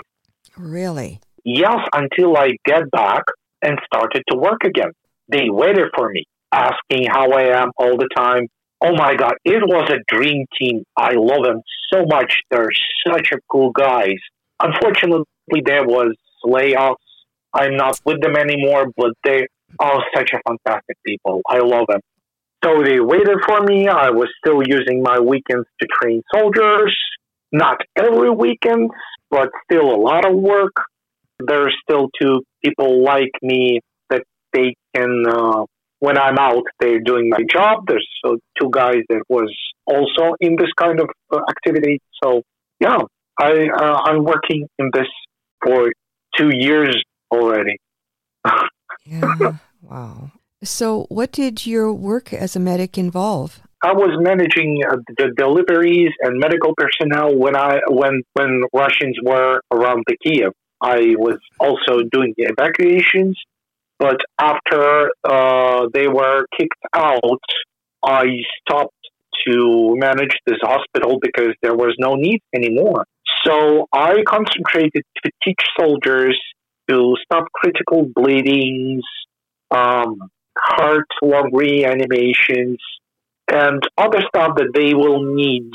[0.56, 1.20] really?
[1.44, 3.24] Yes, until I get back
[3.64, 4.92] and started to work again.
[5.28, 8.46] They waited for me, asking how I am all the time.
[8.80, 10.84] Oh my God, it was a dream team.
[10.96, 12.34] I love them so much.
[12.50, 12.70] They're
[13.06, 14.18] such a cool guys.
[14.60, 15.24] Unfortunately,
[15.64, 16.96] there was layoffs.
[17.52, 19.46] I'm not with them anymore, but they
[19.78, 21.40] are such a fantastic people.
[21.48, 22.00] I love them.
[22.64, 23.88] So they waited for me.
[23.88, 26.96] I was still using my weekends to train soldiers.
[27.52, 28.90] Not every weekend,
[29.30, 30.72] but still a lot of work
[31.38, 35.64] there's still two people like me that they can uh,
[36.04, 39.50] when i'm out they're doing my job there's uh, two guys that was
[39.86, 42.42] also in this kind of uh, activity so
[42.80, 42.98] yeah
[43.38, 45.10] i uh, i'm working in this
[45.64, 45.90] for
[46.38, 46.96] two years
[47.32, 47.76] already
[49.06, 49.58] Yeah.
[49.82, 50.32] wow.
[50.62, 53.60] So, what did your work as a medic involve?
[53.82, 59.60] I was managing uh, the deliveries and medical personnel when I when when Russians were
[59.70, 60.52] around the Kiev.
[60.80, 63.38] I was also doing the evacuations,
[63.98, 67.40] but after uh, they were kicked out,
[68.04, 68.26] I
[68.60, 68.94] stopped
[69.46, 73.04] to manage this hospital because there was no need anymore.
[73.44, 76.38] So I concentrated to teach soldiers
[76.88, 79.02] to stop critical bleedings,
[79.70, 80.16] um,
[80.58, 82.78] heart lung reanimations,
[83.50, 85.70] and other stuff that they will need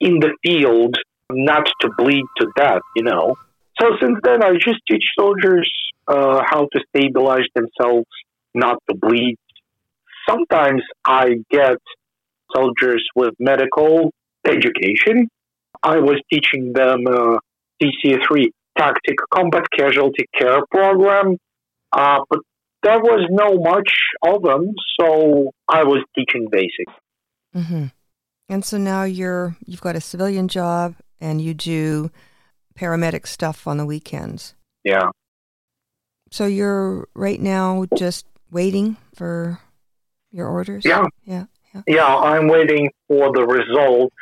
[0.00, 0.96] in the field
[1.30, 3.36] not to bleed to death, you know.
[3.80, 5.70] So since then, I just teach soldiers
[6.06, 8.08] uh, how to stabilize themselves,
[8.54, 9.36] not to bleed.
[10.28, 11.78] Sometimes I get
[12.54, 14.12] soldiers with medical
[14.46, 15.28] education.
[15.82, 17.38] I was teaching them uh,
[17.82, 18.46] TCA3
[18.78, 21.36] Tactic Combat Casualty Care Program,
[21.92, 22.40] uh, but
[22.82, 23.90] there was no much
[24.22, 26.92] of them, so I was teaching basics.
[27.54, 27.86] Mm-hmm.
[28.48, 32.10] And so now you're you've got a civilian job and you do
[32.78, 34.54] paramedic stuff on the weekends.
[34.84, 35.08] Yeah.
[36.34, 39.60] So you're right now just waiting for
[40.32, 40.84] your orders?
[40.84, 41.06] Yeah.
[41.22, 41.44] Yeah.
[41.72, 41.82] Yeah.
[41.86, 44.16] Yeah, I'm waiting for the results.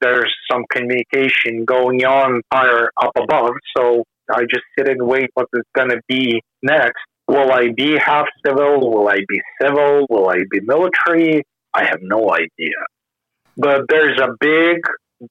[0.00, 5.48] There's some communication going on higher up above, so I just sit and wait what
[5.54, 7.02] is going to be next.
[7.26, 8.88] Will I be half civil?
[8.88, 10.06] Will I be civil?
[10.08, 11.42] Will I be military?
[11.74, 12.78] I have no idea.
[13.56, 14.82] But there's a big,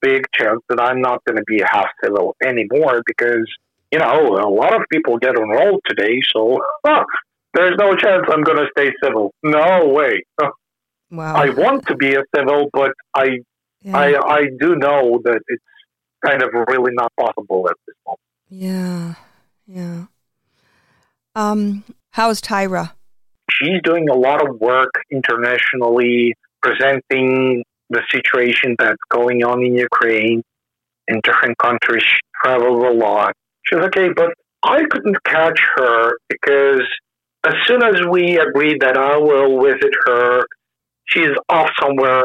[0.02, 3.50] big chance that I'm not going to be half civil anymore because,
[3.96, 6.58] you know, a lot of people get enrolled today, so
[7.54, 9.32] there's no chance I'm going to stay civil.
[9.42, 10.24] No way.
[11.08, 11.36] Wow.
[11.36, 13.38] I want to be a civil, but I,
[13.80, 13.96] yeah.
[13.96, 15.62] I, I do know that it's
[16.20, 18.18] kind of really not possible at this moment.
[18.48, 19.14] Yeah.
[19.68, 20.06] Yeah.
[21.36, 22.94] Um, how's Taira?
[23.52, 30.42] She's doing a lot of work internationally, presenting the situation that's going on in Ukraine
[31.06, 32.02] in different countries.
[32.02, 33.36] She travels a lot.
[33.68, 34.30] She's okay, but
[34.64, 36.82] I couldn't catch her because
[37.46, 40.44] as soon as we agreed that I will visit her,
[41.06, 42.24] she's off somewhere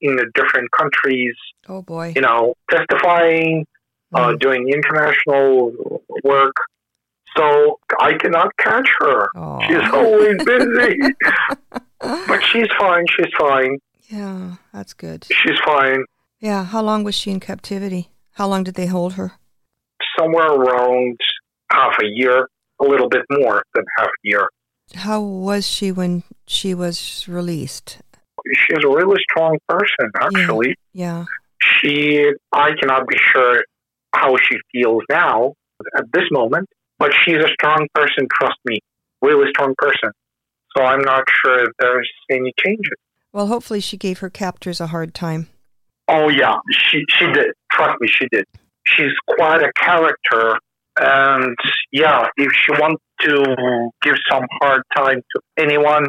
[0.00, 1.34] in the different countries,
[1.68, 2.12] Oh boy.
[2.16, 3.66] you know, testifying,
[4.14, 4.38] uh, Mhm.
[4.40, 6.54] doing international work.
[7.36, 9.28] So I cannot catch her.
[9.36, 9.60] Aw.
[9.68, 10.98] She's always busy.
[12.00, 13.04] but she's fine.
[13.16, 13.78] She's fine.
[14.08, 15.26] yeah, that's good.
[15.30, 16.04] She's fine.
[16.40, 16.64] Yeah.
[16.64, 18.10] How long was she in captivity?
[18.32, 19.32] How long did they hold her?
[20.20, 21.18] Somewhere around
[21.72, 22.46] half a year,
[22.78, 24.48] a little bit more than half a year.
[24.94, 27.98] How was she when she was released?
[28.52, 30.74] She's a really strong person, actually.
[30.92, 31.24] Yeah.
[31.62, 33.62] She, I cannot be sure
[34.14, 35.54] how she feels now
[35.96, 36.68] at this moment,
[36.98, 38.80] but she's a strong person, trust me.
[39.22, 40.10] Really strong person.
[40.76, 42.92] So I'm not sure if there's any changes.
[43.32, 45.48] Well, hopefully she gave her captors a hard time.
[46.08, 47.52] Oh yeah, she she did.
[47.70, 48.44] Trust me, she did.
[48.86, 50.58] She's quite a character,
[50.98, 51.56] and
[51.92, 56.06] yeah, if she wants to give some hard time to anyone,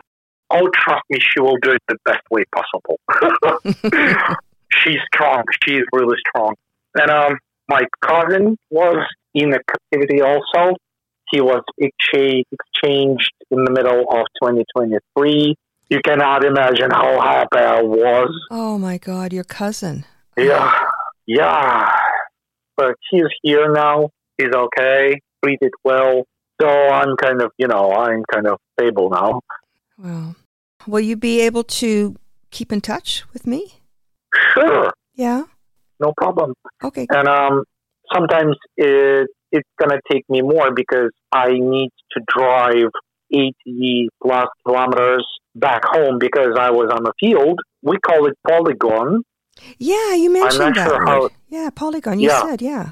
[0.49, 2.99] oh trust me, she will do it the best way possible.
[4.73, 5.43] She's strong.
[5.63, 6.55] She's really strong.
[6.95, 10.75] And um, my cousin was in a captivity also.
[11.29, 15.55] He was exchange, exchanged in the middle of 2023.
[15.89, 20.05] You cannot imagine how happy I was oh my God, your cousin.
[20.37, 20.71] yeah,
[21.25, 21.93] yeah.
[22.77, 24.09] But he's here now.
[24.37, 25.19] He's okay.
[25.43, 26.23] Treated well.
[26.61, 29.41] So I'm kind of, you know, I'm kind of stable now.
[29.97, 30.35] Well,
[30.87, 32.15] will you be able to
[32.51, 33.73] keep in touch with me?
[34.53, 35.43] Sure, Yeah.
[35.99, 36.53] no problem.
[36.83, 37.05] Okay.
[37.09, 37.63] And um,
[38.13, 42.89] sometimes it it's gonna take me more because I need to drive
[43.33, 47.59] 80 plus kilometers back home because I was on the field.
[47.81, 49.23] We call it polygon
[49.77, 50.87] Yeah, you mentioned that.
[50.89, 51.29] sure how-.
[51.49, 52.19] Yeah, polygon.
[52.19, 52.41] You Yeah.
[52.49, 52.91] said, yeah.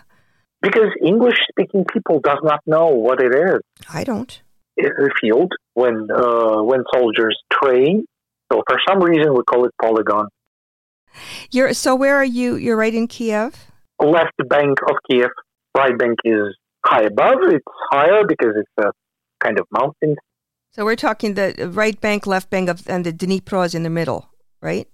[0.61, 3.59] because English speaking people does not know what it is.
[3.93, 4.41] I don't.
[4.77, 8.05] in the field when uh, when soldiers train.
[8.51, 10.27] So for some reason we call it polygon.
[11.51, 12.55] You're so where are you?
[12.55, 13.51] You're right in Kiev.
[13.99, 15.29] Left bank of Kiev,
[15.77, 16.55] right bank is
[16.85, 17.39] high above.
[17.57, 18.91] It's higher because it's a
[19.43, 20.15] kind of mountain.
[20.71, 23.89] So we're talking the right bank, left bank of, and the Dnipro is in the
[23.89, 24.29] middle,
[24.61, 24.87] right?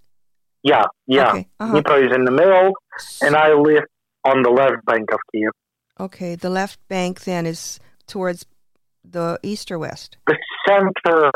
[0.65, 1.29] Yeah, yeah.
[1.29, 1.47] Okay.
[1.59, 1.73] Uh-huh.
[1.73, 2.73] Dnipro is in the middle,
[3.21, 3.83] and I live
[4.23, 5.51] on the left bank of Kiev.
[5.99, 6.35] Okay.
[6.35, 8.47] The left bank then is towards
[9.09, 10.17] the east or west.
[10.25, 10.37] The
[10.67, 11.29] center,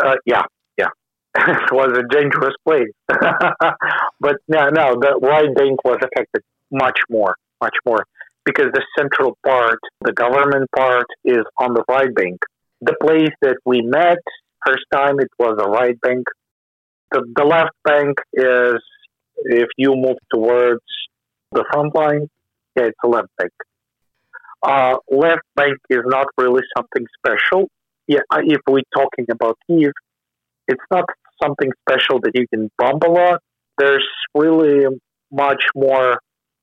[0.00, 0.44] uh, yeah,
[0.78, 0.86] yeah.
[1.36, 2.94] it was a dangerous place,
[4.20, 4.94] but no, no.
[5.00, 8.06] The right bank was affected much more, much more,
[8.44, 12.38] because the central part, the government part, is on the right bank.
[12.82, 14.18] The place that we met
[14.64, 16.24] first time, it was the right bank.
[17.12, 18.82] The, the left bank is
[19.44, 20.82] if you move towards
[21.52, 22.28] the front line,
[22.76, 23.52] yeah, it's a left bank.
[24.62, 27.68] Uh, left bank is not really something special.
[28.06, 29.92] Yeah, uh, if we're talking about Kiev,
[30.68, 31.04] it's not
[31.42, 33.42] something special that you can bomb a lot.
[33.78, 34.86] There's really
[35.30, 36.18] much more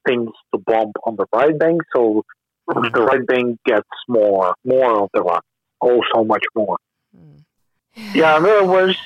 [0.07, 2.23] things to bomb on the right bank, so
[2.67, 5.43] the right bank gets more, more of the rock,
[5.81, 6.77] oh, so much more.
[7.15, 7.37] Hmm.
[8.13, 8.97] Yeah, there was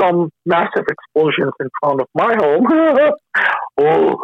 [0.00, 2.66] some massive explosions in front of my home.
[3.80, 4.16] oh,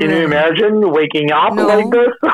[0.00, 1.66] can you imagine waking up No.
[1.66, 2.08] like this?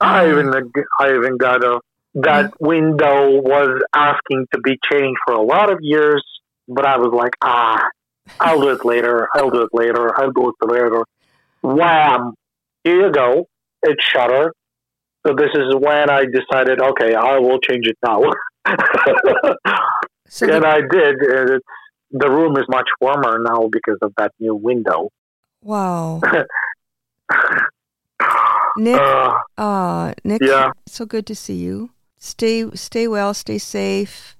[0.00, 0.52] I even
[1.00, 1.80] I even got a
[2.14, 6.24] that window was asking to be changed for a lot of years,
[6.66, 7.88] but I was like, ah,
[8.40, 9.28] I'll do it later.
[9.34, 10.18] I'll do it later.
[10.18, 11.04] I'll do it later.
[11.62, 12.34] Wham!
[12.84, 13.46] Here you go.
[13.82, 14.52] It's shutter.
[15.26, 18.22] So this is when I decided, okay, I will change it now.
[20.28, 21.16] So and the, I did.
[21.20, 21.64] It's,
[22.10, 25.10] the room is much warmer now because of that new window.
[25.62, 26.20] wow,
[28.76, 29.00] Nick.
[29.00, 30.42] Uh, Uh, Nick.
[30.42, 30.70] Yeah.
[30.86, 31.90] So good to see you.
[32.18, 33.34] Stay, stay well.
[33.34, 34.36] Stay safe.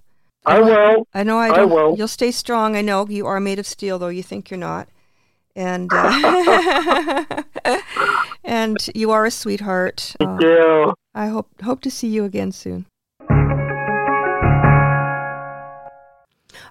[0.46, 1.06] I will.
[1.12, 1.96] I know I I will.
[1.96, 2.76] You'll stay strong.
[2.76, 4.88] I know you are made of steel, though you think you're not.
[5.54, 7.42] And uh,
[8.44, 10.14] and you are a sweetheart.
[10.20, 10.94] Uh, Thank you.
[11.14, 12.86] I hope hope to see you again soon.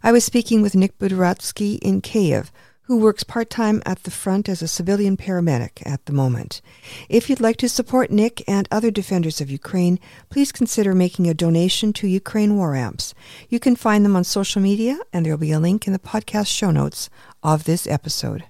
[0.03, 2.51] I was speaking with Nick Budaratsky in Kiev,
[2.83, 6.61] who works part time at the front as a civilian paramedic at the moment.
[7.09, 11.33] If you'd like to support Nick and other defenders of Ukraine, please consider making a
[11.33, 13.13] donation to Ukraine War Amps.
[13.49, 15.99] You can find them on social media, and there will be a link in the
[15.99, 17.09] podcast show notes
[17.43, 18.43] of this episode.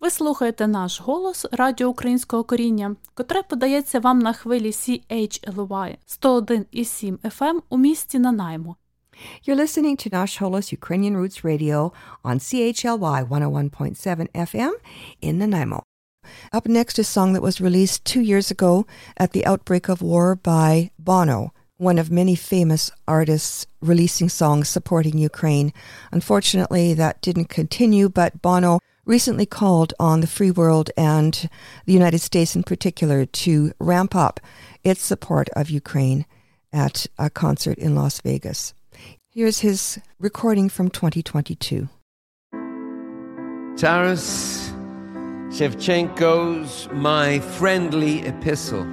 [0.00, 7.60] Ви слухаєте наш голос Радіо Українського коріння, котре подається вам на хвилі CHLY 101,7 FM
[7.68, 8.76] у місті Нанаймо.
[9.42, 11.92] You're listening to Nash Holos Ukrainian Roots Radio
[12.24, 14.72] on CHLY 101.7 FM
[15.20, 15.82] in Nanaimo.
[16.52, 18.86] Up next, a song that was released two years ago
[19.16, 25.18] at the outbreak of war by Bono, one of many famous artists releasing songs supporting
[25.18, 25.72] Ukraine.
[26.12, 31.48] Unfortunately, that didn't continue, but Bono recently called on the free world and
[31.84, 34.40] the United States in particular to ramp up
[34.82, 36.24] its support of Ukraine
[36.72, 38.74] at a concert in Las Vegas.
[39.36, 41.88] Here's his recording from 2022.
[43.76, 44.72] Taras
[45.48, 48.84] Shevchenko's My Friendly Epistle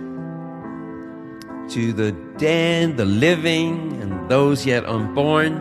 [1.69, 5.53] to the dead, the living, and those yet unborn,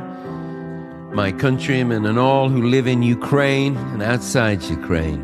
[1.14, 5.20] my countrymen and all who live in Ukraine and outside Ukraine.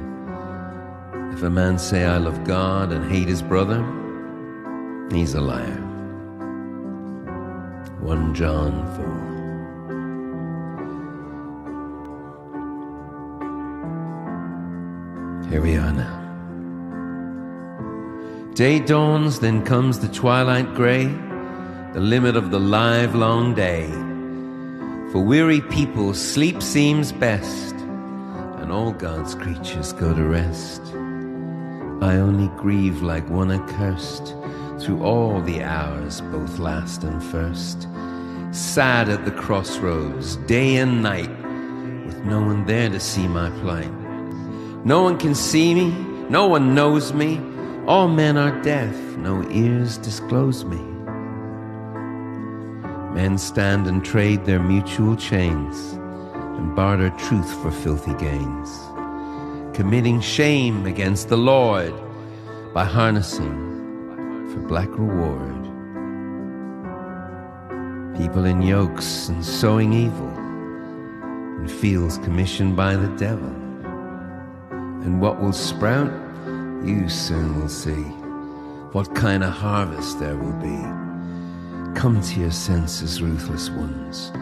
[1.32, 3.82] If a man say, I love God and hate his brother,
[5.11, 5.82] he's a liar.
[8.02, 9.16] 1 John 4.
[15.51, 16.24] Here we are now.
[18.55, 21.05] Day dawns, then comes the twilight gray,
[21.92, 23.86] the limit of the live long day.
[25.12, 30.82] For weary people, sleep seems best, and all God's creatures go to rest.
[32.03, 34.34] I only grieve like one accursed
[34.80, 37.86] through all the hours, both last and first.
[38.51, 41.30] Sad at the crossroads, day and night,
[42.05, 44.05] with no one there to see my plight.
[44.87, 45.91] No one can see me,
[46.30, 47.41] no one knows me.
[47.89, 50.80] All men are deaf, no ears disclose me.
[53.12, 55.76] Men stand and trade their mutual chains
[56.57, 58.70] and barter truth for filthy gains,
[59.74, 61.93] committing shame against the Lord
[62.72, 63.59] by harnessing
[64.53, 65.64] for black reward.
[68.16, 70.32] People in yokes and sowing evil
[71.59, 73.66] in fields commissioned by the devil
[75.05, 76.12] and what will sprout,
[76.84, 78.05] you soon will see.
[78.92, 80.78] What kind of harvest there will be.
[82.01, 84.32] Come to your senses, ruthless ones,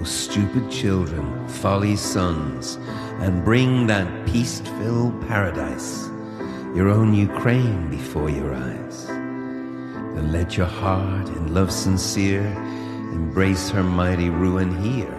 [0.00, 2.78] O stupid children, folly's sons,
[3.20, 6.08] and bring that peace-filled paradise,
[6.74, 9.06] your own Ukraine before your eyes.
[9.06, 12.46] Then let your heart, in love sincere,
[13.12, 15.18] embrace her mighty ruin here.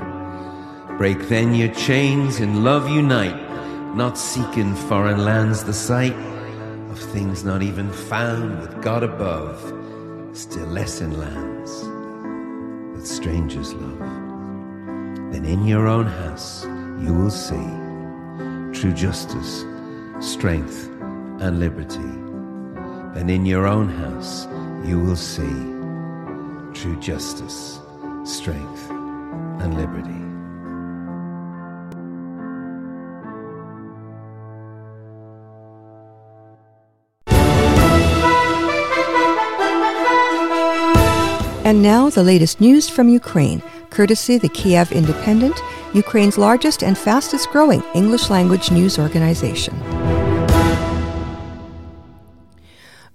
[0.98, 3.53] Break then your chains, in love unite,
[3.96, 6.16] not seek in foreign lands the sight
[6.90, 9.58] of things not even found with God above,
[10.36, 11.82] still less in lands
[12.98, 14.00] that strangers love.
[15.32, 16.66] Then in your own house
[17.00, 17.68] you will see
[18.80, 19.64] true justice,
[20.20, 20.90] strength,
[21.40, 22.12] and liberty.
[23.14, 24.48] Then in your own house
[24.84, 25.56] you will see
[26.74, 27.80] true justice,
[28.24, 30.33] strength, and liberty.
[41.74, 45.60] And now the latest news from Ukraine, courtesy the Kyiv Independent,
[45.96, 49.74] Ukraine's largest and fastest growing English language news organization.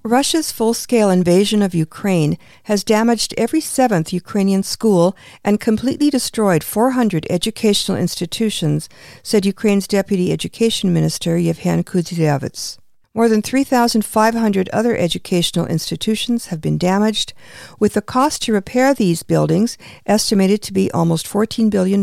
[0.03, 6.65] Russia's full scale invasion of Ukraine has damaged every seventh Ukrainian school and completely destroyed
[6.65, 8.89] 400 educational institutions,
[9.23, 12.78] said Ukraine's Deputy Education Minister Yevhen Kudryavets.
[13.19, 17.33] More than 3,500 other educational institutions have been damaged,
[17.81, 22.03] with the cost to repair these buildings estimated to be almost $14 billion,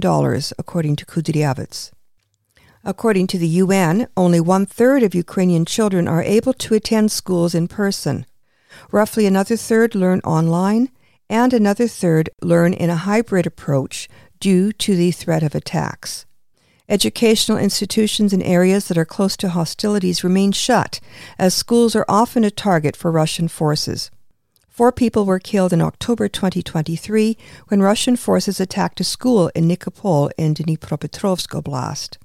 [0.60, 1.92] according to Kudryavets.
[2.84, 7.56] According to the UN, only one third of Ukrainian children are able to attend schools
[7.56, 8.26] in person.
[8.92, 10.90] Roughly another third learn online,
[11.30, 14.10] and another third learn in a hybrid approach
[14.42, 16.26] due to the threat of attacks.
[16.88, 21.00] Educational institutions in areas that are close to hostilities remain shut,
[21.40, 24.12] as schools are often a target for Russian forces.
[24.70, 27.38] Four people were killed in October 2023
[27.70, 32.18] when Russian forces attacked a school in Nikopol in Dnipropetrovsk Oblast.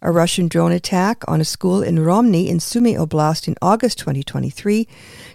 [0.00, 4.88] A Russian drone attack on a school in Romny in Sumy Oblast in August 2023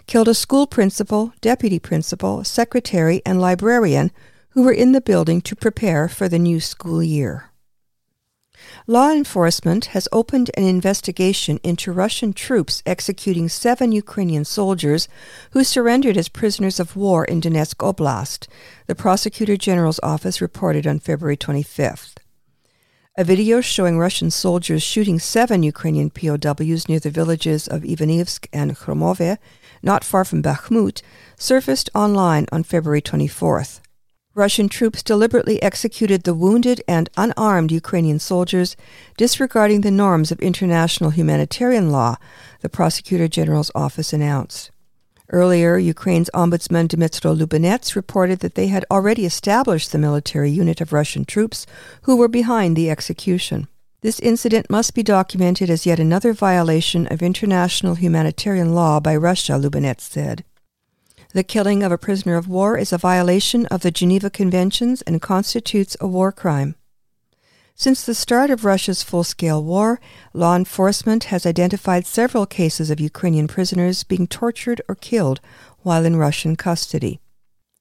[0.08, 4.10] killed a school principal, deputy principal, secretary, and librarian
[4.50, 7.52] who were in the building to prepare for the new school year.
[8.86, 15.08] Law enforcement has opened an investigation into Russian troops executing seven Ukrainian soldiers
[15.50, 18.46] who surrendered as prisoners of war in Donetsk Oblast,
[18.86, 22.16] the Prosecutor General's office reported on February 25th.
[23.18, 28.76] A video showing Russian soldiers shooting seven Ukrainian POWs near the villages of Ivanivsk and
[28.76, 29.38] Khromove,
[29.82, 31.00] not far from Bakhmut,
[31.38, 33.80] surfaced online on February 24th.
[34.36, 38.76] Russian troops deliberately executed the wounded and unarmed Ukrainian soldiers,
[39.16, 42.16] disregarding the norms of international humanitarian law,
[42.60, 44.70] the Prosecutor General's office announced.
[45.30, 50.92] Earlier, Ukraine's Ombudsman Dmytro Lubinets reported that they had already established the military unit of
[50.92, 51.64] Russian troops
[52.02, 53.68] who were behind the execution.
[54.02, 59.52] This incident must be documented as yet another violation of international humanitarian law by Russia,
[59.52, 60.44] Lubinets said.
[61.36, 65.20] The killing of a prisoner of war is a violation of the Geneva Conventions and
[65.20, 66.76] constitutes a war crime.
[67.74, 70.00] Since the start of Russia's full scale war,
[70.32, 75.42] law enforcement has identified several cases of Ukrainian prisoners being tortured or killed
[75.82, 77.20] while in Russian custody.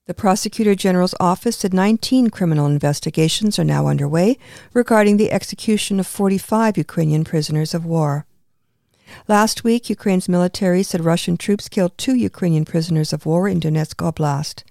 [0.05, 4.37] The Prosecutor General's office said 19 criminal investigations are now underway
[4.73, 8.25] regarding the execution of 45 Ukrainian prisoners of war.
[9.27, 13.95] Last week, Ukraine's military said Russian troops killed two Ukrainian prisoners of war in Donetsk
[13.95, 14.63] Oblast.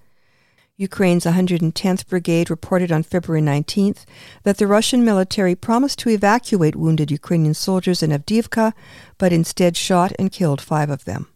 [0.77, 4.03] Ukraine's 110th Brigade reported on February 19th
[4.43, 8.73] that the Russian military promised to evacuate wounded Ukrainian soldiers in Avdiivka,
[9.17, 11.27] but instead shot and killed five of them.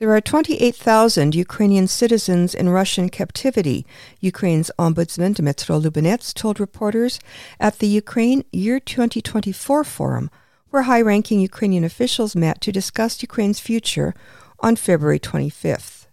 [0.00, 3.84] There are 28,000 Ukrainian citizens in Russian captivity,
[4.20, 7.18] Ukraine's Ombudsman Dmytro Lubinets told reporters
[7.58, 10.30] at the Ukraine Year 2024 forum,
[10.70, 14.14] where high ranking Ukrainian officials met to discuss Ukraine's future
[14.60, 16.06] on February 25th.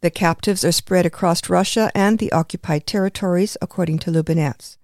[0.00, 4.76] The captives are spread across Russia and the occupied territories, according to Lubinets.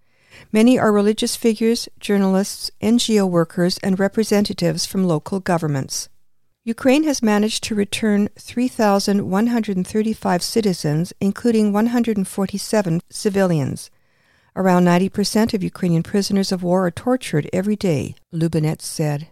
[0.50, 6.08] Many are religious figures, journalists, NGO workers, and representatives from local governments.
[6.64, 13.90] Ukraine has managed to return 3,135 citizens, including 147 civilians.
[14.56, 19.28] Around 90% of Ukrainian prisoners of war are tortured every day, Lubinets said.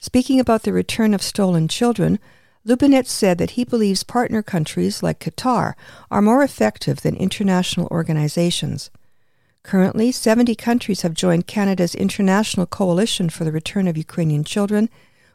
[0.00, 2.18] Speaking about the return of stolen children,
[2.66, 5.74] Lubinets said that he believes partner countries like Qatar
[6.10, 8.90] are more effective than international organizations.
[9.62, 14.90] Currently, 70 countries have joined Canada's International Coalition for the Return of Ukrainian Children,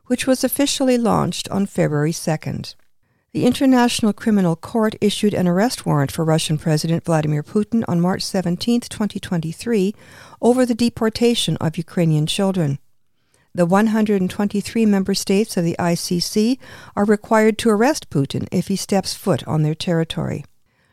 [0.07, 2.75] which was officially launched on February 2nd.
[3.33, 8.23] The International Criminal Court issued an arrest warrant for Russian President Vladimir Putin on March
[8.23, 9.95] 17, 2023,
[10.41, 12.77] over the deportation of Ukrainian children.
[13.55, 16.59] The 123 member states of the ICC
[16.93, 20.43] are required to arrest Putin if he steps foot on their territory.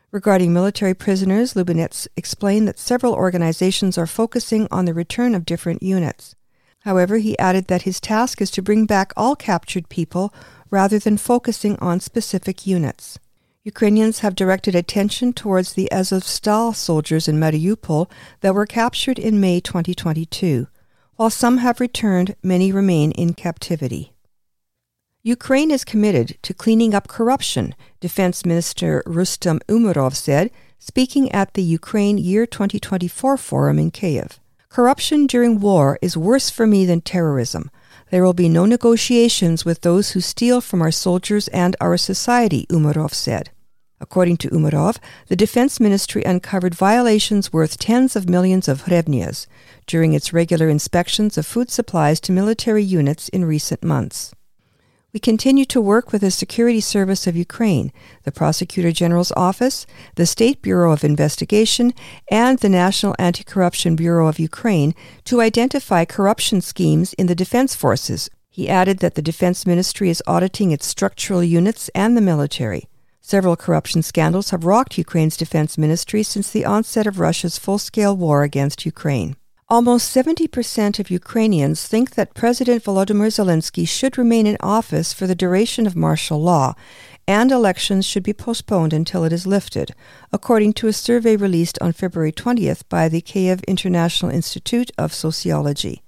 [0.09, 5.83] Regarding military prisoners, Lubinets explained that several organizations are focusing on the return of different
[5.83, 6.35] units.
[6.83, 10.33] However, he added that his task is to bring back all captured people
[10.69, 13.19] rather than focusing on specific units.
[13.63, 18.09] Ukrainians have directed attention towards the Azovstal soldiers in Mariupol
[18.41, 20.67] that were captured in May 2022.
[21.17, 24.13] While some have returned, many remain in captivity.
[25.21, 30.49] Ukraine is committed to cleaning up corruption, Defense Minister Rustem Umerov said,
[30.79, 34.39] speaking at the Ukraine Year 2024 forum in Kiev.
[34.69, 37.69] Corruption during war is worse for me than terrorism.
[38.11, 42.65] There will be no negotiations with those who steal from our soldiers and our society,
[42.69, 43.51] Umerov said.
[44.01, 44.97] According to Umerov,
[45.27, 49.45] the Defense Ministry uncovered violations worth tens of millions of hryvnias
[49.87, 54.33] during its regular inspections of food supplies to military units in recent months.
[55.11, 57.91] We continue to work with the Security Service of Ukraine,
[58.25, 61.95] the Prosecutor General's Office, the State Bureau of Investigation,
[62.29, 64.93] and the National Anti Corruption Bureau of Ukraine
[65.23, 68.29] to identify corruption schemes in the defense forces.
[68.51, 72.87] He added that the Defense Ministry is auditing its structural units and the military.
[73.19, 78.15] Several corruption scandals have rocked Ukraine's defense ministry since the onset of Russia's full scale
[78.15, 79.35] war against Ukraine.
[79.71, 85.35] Almost 70% of Ukrainians think that President Volodymyr Zelensky should remain in office for the
[85.35, 86.73] duration of martial law,
[87.27, 89.91] and elections should be postponed until it is lifted,
[90.33, 96.01] according to a survey released on February 20th by the Kiev International Institute of Sociology.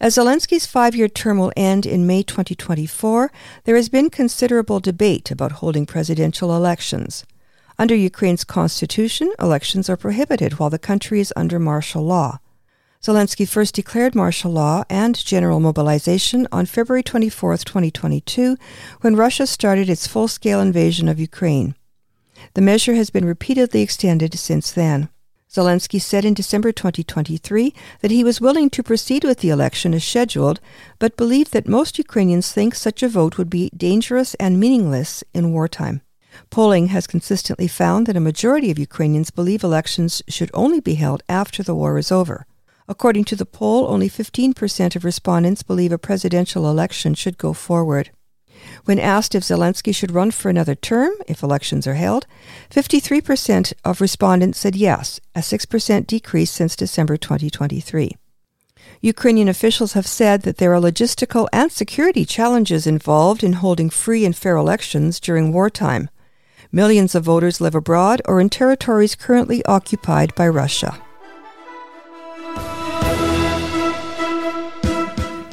[0.00, 3.32] As Zelensky's five year term will end in May 2024,
[3.64, 7.24] there has been considerable debate about holding presidential elections.
[7.80, 12.38] Under Ukraine's constitution, elections are prohibited while the country is under martial law.
[13.02, 18.58] Zelensky first declared martial law and general mobilization on February 24, 2022,
[19.00, 21.74] when Russia started its full scale invasion of Ukraine.
[22.52, 25.08] The measure has been repeatedly extended since then.
[25.50, 27.72] Zelensky said in December 2023
[28.02, 30.60] that he was willing to proceed with the election as scheduled,
[30.98, 35.54] but believed that most Ukrainians think such a vote would be dangerous and meaningless in
[35.54, 36.02] wartime.
[36.50, 41.22] Polling has consistently found that a majority of Ukrainians believe elections should only be held
[41.30, 42.46] after the war is over.
[42.90, 48.10] According to the poll, only 15% of respondents believe a presidential election should go forward.
[48.84, 52.26] When asked if Zelensky should run for another term if elections are held,
[52.68, 58.16] 53% of respondents said yes, a 6% decrease since December 2023.
[59.00, 64.24] Ukrainian officials have said that there are logistical and security challenges involved in holding free
[64.24, 66.10] and fair elections during wartime.
[66.72, 71.00] Millions of voters live abroad or in territories currently occupied by Russia.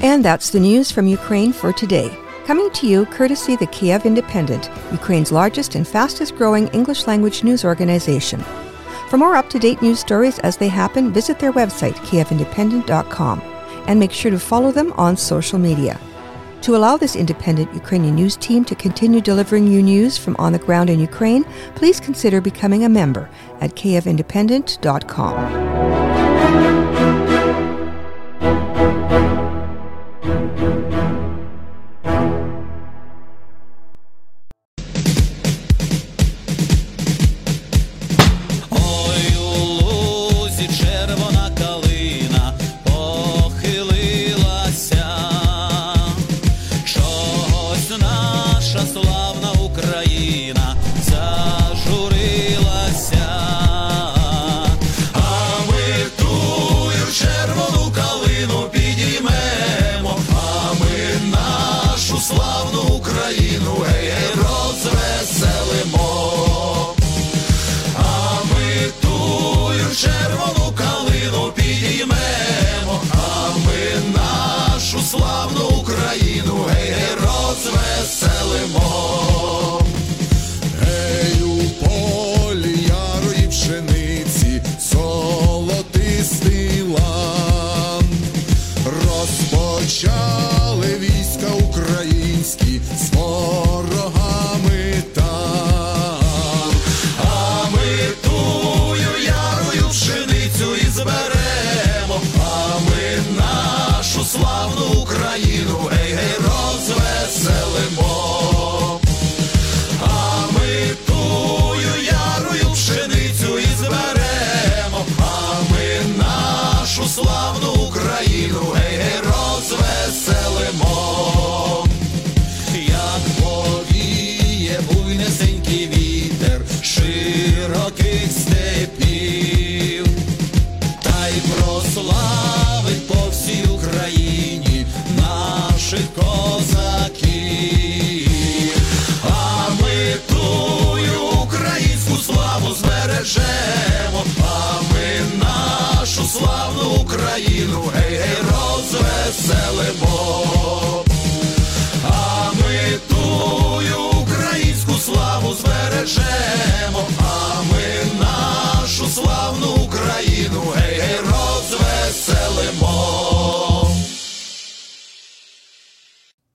[0.07, 2.17] And that's the news from Ukraine for today.
[2.45, 7.65] Coming to you courtesy the Kyiv Independent, Ukraine's largest and fastest growing English language news
[7.65, 8.39] organization.
[9.09, 13.41] For more up to date news stories as they happen, visit their website, kyivindependent.com,
[13.87, 15.99] and make sure to follow them on social media.
[16.61, 20.59] To allow this independent Ukrainian news team to continue delivering you news from on the
[20.59, 21.43] ground in Ukraine,
[21.75, 23.29] please consider becoming a member
[23.59, 26.06] at kyivindependent.com.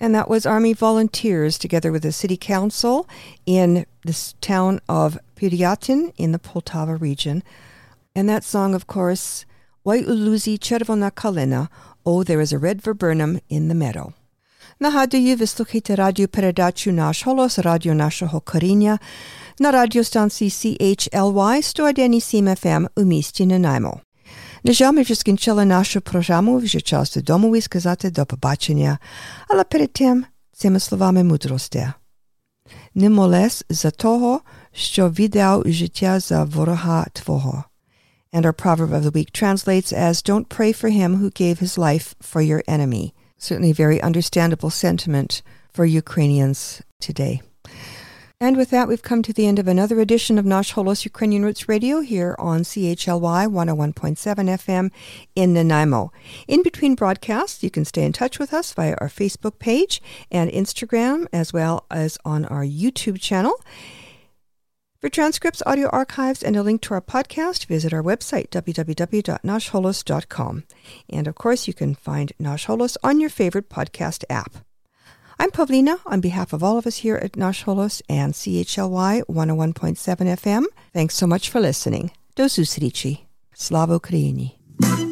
[0.03, 3.09] And that was Army volunteers together with the city council
[3.47, 7.45] in this town of Piriatin in the Poltava region.
[8.13, 9.47] And that song, of course,
[9.85, 11.69] Why uluzi Chervona kalena,
[12.05, 14.13] Oh, there is a red viburnum in the meadow.
[14.81, 18.99] Na Nahaduju wysłuchajte radio передачу Nasz Holos, radio naszego Korynia,
[19.61, 24.12] na radio radiostancji CHLY 101,7 FM u.
[24.64, 29.00] На жаль, ми вже скінчили нашу програму, вже час додому і сказати до побачення,
[29.50, 31.88] але перед тим цими словами мудрості.
[32.96, 34.42] Не молес за того,
[34.74, 37.64] що віддав життя за ворога твого.
[38.34, 41.78] And our proverb of the week translates as Don't pray for him who gave his
[41.78, 43.14] life for your enemy.
[43.38, 45.42] Certainly a very understandable sentiment
[45.74, 47.42] for Ukrainians today.
[48.43, 51.45] And with that, we've come to the end of another edition of Nash Holos Ukrainian
[51.45, 54.91] Roots Radio here on CHLY 101.7 FM
[55.37, 56.11] in Nanaimo.
[56.49, 60.51] In between broadcasts, you can stay in touch with us via our Facebook page and
[60.51, 63.63] Instagram, as well as on our YouTube channel.
[65.01, 70.65] For transcripts, audio archives, and a link to our podcast, visit our website, www.nashholos.com.
[71.09, 74.65] And of course, you can find Nash Holos on your favorite podcast app.
[75.39, 79.95] I'm Pawlina on behalf of all of us here at Nash Holos and CHLY 101.7
[80.41, 80.65] FM.
[80.93, 82.11] Thanks so much for listening.
[82.35, 83.21] Do susrici.
[83.55, 85.12] Slavo Ukraini.